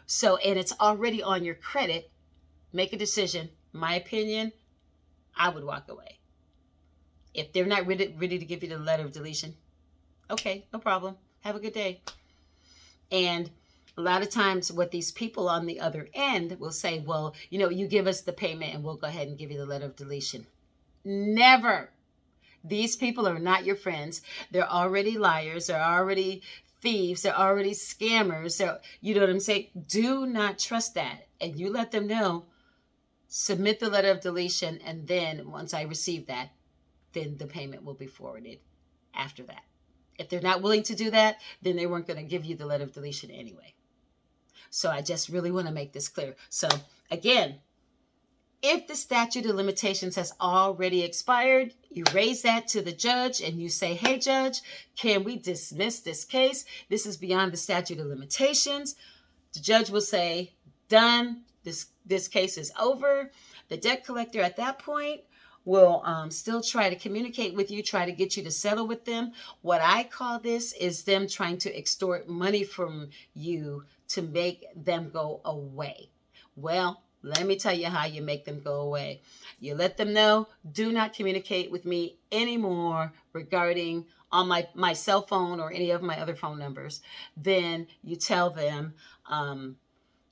So, 0.07 0.37
and 0.39 0.59
it's 0.59 0.75
already 0.81 1.23
on 1.23 1.45
your 1.45 1.55
credit. 1.55 2.11
Make 2.73 2.93
a 2.93 2.99
decision. 2.99 3.51
My 3.73 3.95
opinion, 3.95 4.53
I 5.37 5.49
would 5.51 5.65
walk 5.65 5.89
away. 5.89 6.19
If 7.35 7.53
they're 7.53 7.67
not 7.67 7.87
ready, 7.87 8.15
ready 8.17 8.39
to 8.39 8.45
give 8.45 8.63
you 8.63 8.69
the 8.69 8.79
letter 8.79 9.05
of 9.05 9.13
deletion, 9.13 9.55
okay, 10.31 10.67
no 10.73 10.79
problem. 10.79 11.17
Have 11.41 11.57
a 11.57 11.61
good 11.61 11.75
day. 11.75 12.01
And 13.11 13.51
a 13.97 14.01
lot 14.01 14.23
of 14.23 14.31
times, 14.31 14.73
what 14.73 14.91
these 14.91 15.13
people 15.13 15.49
on 15.49 15.67
the 15.67 15.81
other 15.81 16.09
end 16.15 16.59
will 16.59 16.73
say, 16.73 17.01
well, 17.01 17.35
you 17.51 17.59
know, 17.59 17.69
you 17.69 17.87
give 17.87 18.07
us 18.07 18.23
the 18.23 18.33
payment 18.33 18.75
and 18.75 18.83
we'll 18.83 18.97
go 18.97 19.07
ahead 19.07 19.29
and 19.29 19.39
give 19.39 19.51
you 19.51 19.59
the 19.59 19.67
letter 19.67 19.85
of 19.87 19.97
deletion. 19.97 20.47
Never. 21.05 21.91
These 22.65 22.97
people 22.97 23.29
are 23.29 23.39
not 23.39 23.65
your 23.65 23.77
friends. 23.77 24.23
They're 24.51 24.69
already 24.69 25.19
liars. 25.19 25.67
They're 25.67 25.81
already 25.81 26.43
thieves. 26.81 27.23
They're 27.23 27.39
already 27.39 27.73
scammers. 27.73 28.57
They're, 28.57 28.81
you 29.01 29.15
know 29.15 29.21
what 29.21 29.31
I'm 29.31 29.41
saying? 29.41 29.69
Do 29.87 30.27
not 30.27 30.59
trust 30.59 30.95
that. 30.95 31.27
And 31.41 31.59
you 31.59 31.71
let 31.71 31.91
them 31.91 32.07
know, 32.07 32.47
submit 33.29 33.81
the 33.81 33.91
letter 33.91 34.11
of 34.11 34.23
deletion. 34.23 34.81
And 34.85 35.07
then 35.07 35.51
once 35.51 35.75
I 35.75 35.83
receive 35.83 36.27
that, 36.27 36.51
then 37.15 37.37
the 37.39 37.47
payment 37.47 37.85
will 37.85 37.95
be 37.95 38.07
forwarded 38.07 38.59
after 39.15 39.43
that. 39.45 39.63
If 40.19 40.29
they're 40.29 40.41
not 40.41 40.63
willing 40.63 40.83
to 40.85 40.95
do 40.95 41.11
that, 41.11 41.39
then 41.63 41.77
they 41.77 41.87
weren't 41.87 42.07
going 42.07 42.19
to 42.19 42.25
give 42.25 42.45
you 42.45 42.57
the 42.57 42.67
letter 42.67 42.85
of 42.85 42.93
deletion 42.93 43.31
anyway. 43.31 43.75
So 44.71 44.91
I 44.91 45.03
just 45.03 45.29
really 45.29 45.51
want 45.51 45.67
to 45.67 45.73
make 45.73 45.93
this 45.93 46.09
clear. 46.09 46.35
So 46.51 46.69
again, 47.11 47.57
if 48.63 48.87
the 48.87 48.97
statute 48.97 49.45
of 49.47 49.57
limitations 49.57 50.17
has 50.17 50.33
already 50.41 51.03
expired, 51.03 51.75
you 51.91 52.03
raise 52.15 52.43
that 52.43 52.67
to 52.69 52.81
the 52.81 52.93
judge 52.93 53.41
and 53.41 53.61
you 53.61 53.69
say, 53.69 53.95
Hey, 53.95 54.19
judge, 54.19 54.63
can 54.97 55.23
we 55.23 55.37
dismiss 55.37 56.01
this 56.01 56.25
case? 56.25 56.65
This 56.89 57.07
is 57.07 57.17
beyond 57.17 57.53
the 57.53 57.59
statute 57.59 58.01
of 58.01 58.07
limitations. 58.07 58.97
The 59.53 59.61
judge 59.61 59.91
will 59.91 60.01
say, 60.01 60.55
Done. 60.89 61.43
This, 61.63 61.87
this 62.05 62.27
case 62.27 62.59
is 62.59 62.73
over. 62.81 63.31
The 63.69 63.77
debt 63.77 64.05
collector 64.05 64.41
at 64.41 64.57
that 64.57 64.79
point 64.79 65.21
will 65.65 66.03
um, 66.05 66.31
still 66.31 66.61
try 66.61 66.91
to 66.91 66.97
communicate 66.97 67.55
with 67.55 67.71
you, 67.71 67.83
try 67.83 68.05
to 68.05 68.13
get 68.13 68.37
you 68.37 68.43
to 68.45 68.51
settle 68.51 68.87
with 68.87 69.05
them. 69.05 69.33
What 69.63 69.81
I 69.83 70.05
call 70.05 70.39
this 70.39 70.73
is 70.73 71.05
them 71.05 71.27
trying 71.27 71.59
to 71.59 71.77
extort 71.77 72.29
money 72.29 72.65
from 72.65 73.11
you 73.35 73.85
to 74.09 74.23
make 74.23 74.67
them 74.77 75.11
go 75.13 75.41
away. 75.45 76.11
Well, 76.57 77.03
let 77.23 77.47
me 77.47 77.57
tell 77.57 77.73
you 77.73 77.87
how 77.87 78.05
you 78.05 78.21
make 78.21 78.45
them 78.45 78.61
go 78.61 78.83
away. 78.83 79.23
You 79.59 79.75
let 79.75 79.97
them 79.97 80.13
know, 80.13 80.47
do 80.71 80.93
not 80.93 81.15
communicate 81.15 81.71
with 81.71 81.87
me 81.87 82.17
anymore 82.31 83.13
regarding 83.33 84.05
on 84.31 84.49
my, 84.49 84.69
my 84.75 84.93
cell 84.93 85.23
phone 85.23 85.61
or 85.61 85.73
any 85.73 85.91
of 85.91 86.03
my 86.03 86.21
other 86.21 86.35
phone 86.35 86.59
numbers. 86.59 87.01
Then 87.37 87.87
you 88.03 88.17
tell 88.17 88.51
them, 88.51 88.95
um, 89.27 89.77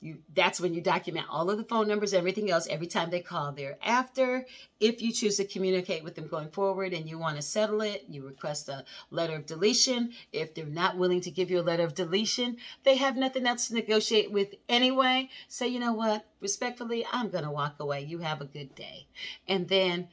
you 0.02 0.18
that's 0.34 0.60
when 0.60 0.74
you 0.74 0.80
document 0.80 1.26
all 1.30 1.48
of 1.48 1.56
the 1.56 1.64
phone 1.64 1.86
numbers 1.86 2.12
everything 2.12 2.50
else 2.50 2.66
every 2.66 2.88
time 2.88 3.10
they 3.10 3.20
call 3.20 3.52
thereafter. 3.52 4.44
If 4.80 5.00
you 5.00 5.12
choose 5.12 5.36
to 5.36 5.44
communicate 5.44 6.02
with 6.02 6.16
them 6.16 6.26
going 6.26 6.50
forward 6.50 6.92
and 6.92 7.08
you 7.08 7.18
want 7.18 7.36
to 7.36 7.42
settle 7.42 7.80
it 7.82 8.04
you 8.08 8.26
request 8.26 8.68
a 8.68 8.84
letter 9.10 9.36
of 9.36 9.46
deletion. 9.46 10.12
If 10.32 10.54
they're 10.54 10.66
not 10.66 10.98
willing 10.98 11.20
to 11.20 11.30
give 11.30 11.50
you 11.50 11.60
a 11.60 11.62
letter 11.62 11.84
of 11.84 11.94
deletion 11.94 12.56
they 12.82 12.96
have 12.96 13.16
nothing 13.16 13.46
else 13.46 13.68
to 13.68 13.74
negotiate 13.74 14.32
with 14.32 14.54
anyway. 14.68 15.30
Say 15.46 15.68
you 15.68 15.78
know 15.78 15.92
what? 15.92 16.26
Respectfully 16.40 17.06
i'm 17.12 17.30
going 17.30 17.44
to 17.44 17.50
walk 17.50 17.76
away. 17.78 18.00
You 18.02 18.18
have 18.18 18.40
a 18.40 18.46
good 18.46 18.74
day. 18.74 19.06
And 19.46 19.68
then 19.68 20.08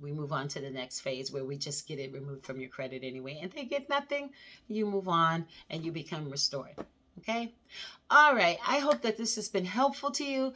we 0.00 0.12
move 0.12 0.32
on 0.32 0.48
to 0.48 0.60
the 0.60 0.70
next 0.70 1.00
phase 1.00 1.30
where 1.30 1.44
we 1.44 1.58
just 1.58 1.86
get 1.86 1.98
it 1.98 2.12
removed 2.12 2.46
from 2.46 2.58
your 2.58 2.70
credit 2.70 3.04
anyway 3.04 3.38
and 3.42 3.52
they 3.52 3.66
get 3.66 3.90
nothing. 3.90 4.30
You 4.66 4.86
move 4.86 5.08
on 5.08 5.44
and 5.68 5.84
you 5.84 5.92
become 5.92 6.30
restored 6.30 6.76
Okay. 7.22 7.54
All 8.10 8.34
right. 8.34 8.58
I 8.66 8.78
hope 8.78 9.02
that 9.02 9.16
this 9.16 9.36
has 9.36 9.48
been 9.48 9.64
helpful 9.64 10.10
to 10.12 10.24
you. 10.24 10.54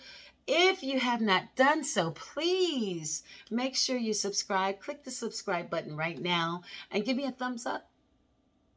If 0.48 0.82
you 0.82 1.00
have 1.00 1.20
not 1.20 1.56
done 1.56 1.84
so, 1.84 2.10
please 2.10 3.22
make 3.50 3.74
sure 3.74 3.96
you 3.96 4.12
subscribe. 4.12 4.80
Click 4.80 5.04
the 5.04 5.10
subscribe 5.10 5.70
button 5.70 5.96
right 5.96 6.20
now 6.20 6.62
and 6.90 7.04
give 7.04 7.16
me 7.16 7.24
a 7.24 7.32
thumbs 7.32 7.66
up. 7.66 7.88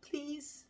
Please. 0.01 0.65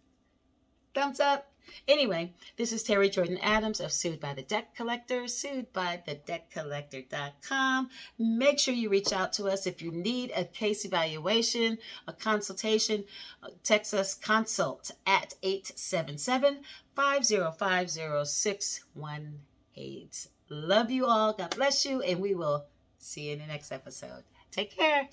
Thumbs 0.94 1.20
up. 1.20 1.52
Anyway, 1.88 2.34
this 2.58 2.72
is 2.72 2.84
Terry 2.84 3.10
Jordan 3.10 3.38
Adams 3.40 3.80
of 3.80 3.92
Sued 3.92 4.20
by 4.20 4.34
the 4.34 4.42
Debt 4.42 4.76
Collector, 4.76 5.28
sued 5.28 5.72
by 5.74 6.02
the 6.06 6.16
debtcollector.com. 6.16 7.90
Make 8.18 8.60
sure 8.60 8.74
you 8.74 8.90
reach 8.90 9.14
out 9.14 9.34
to 9.34 9.46
us 9.46 9.68
if 9.68 9.82
you 9.82 9.92
need 9.92 10.32
a 10.36 10.46
case 10.46 10.86
evaluation, 10.86 11.78
a 12.08 12.14
consultation. 12.14 13.06
Text 13.64 13.94
us 13.94 14.14
consult 14.14 14.92
at 15.06 15.34
877 15.44 16.62
505 16.96 17.90
0618. 18.28 20.10
Love 20.50 20.92
you 20.92 21.06
all. 21.06 21.34
God 21.34 21.56
bless 21.56 21.86
you. 21.86 22.02
And 22.02 22.20
we 22.20 22.34
will 22.36 22.66
see 22.98 23.28
you 23.28 23.34
in 23.34 23.40
the 23.40 23.48
next 23.48 23.72
episode. 23.72 24.24
Take 24.52 24.76
care. 24.76 25.08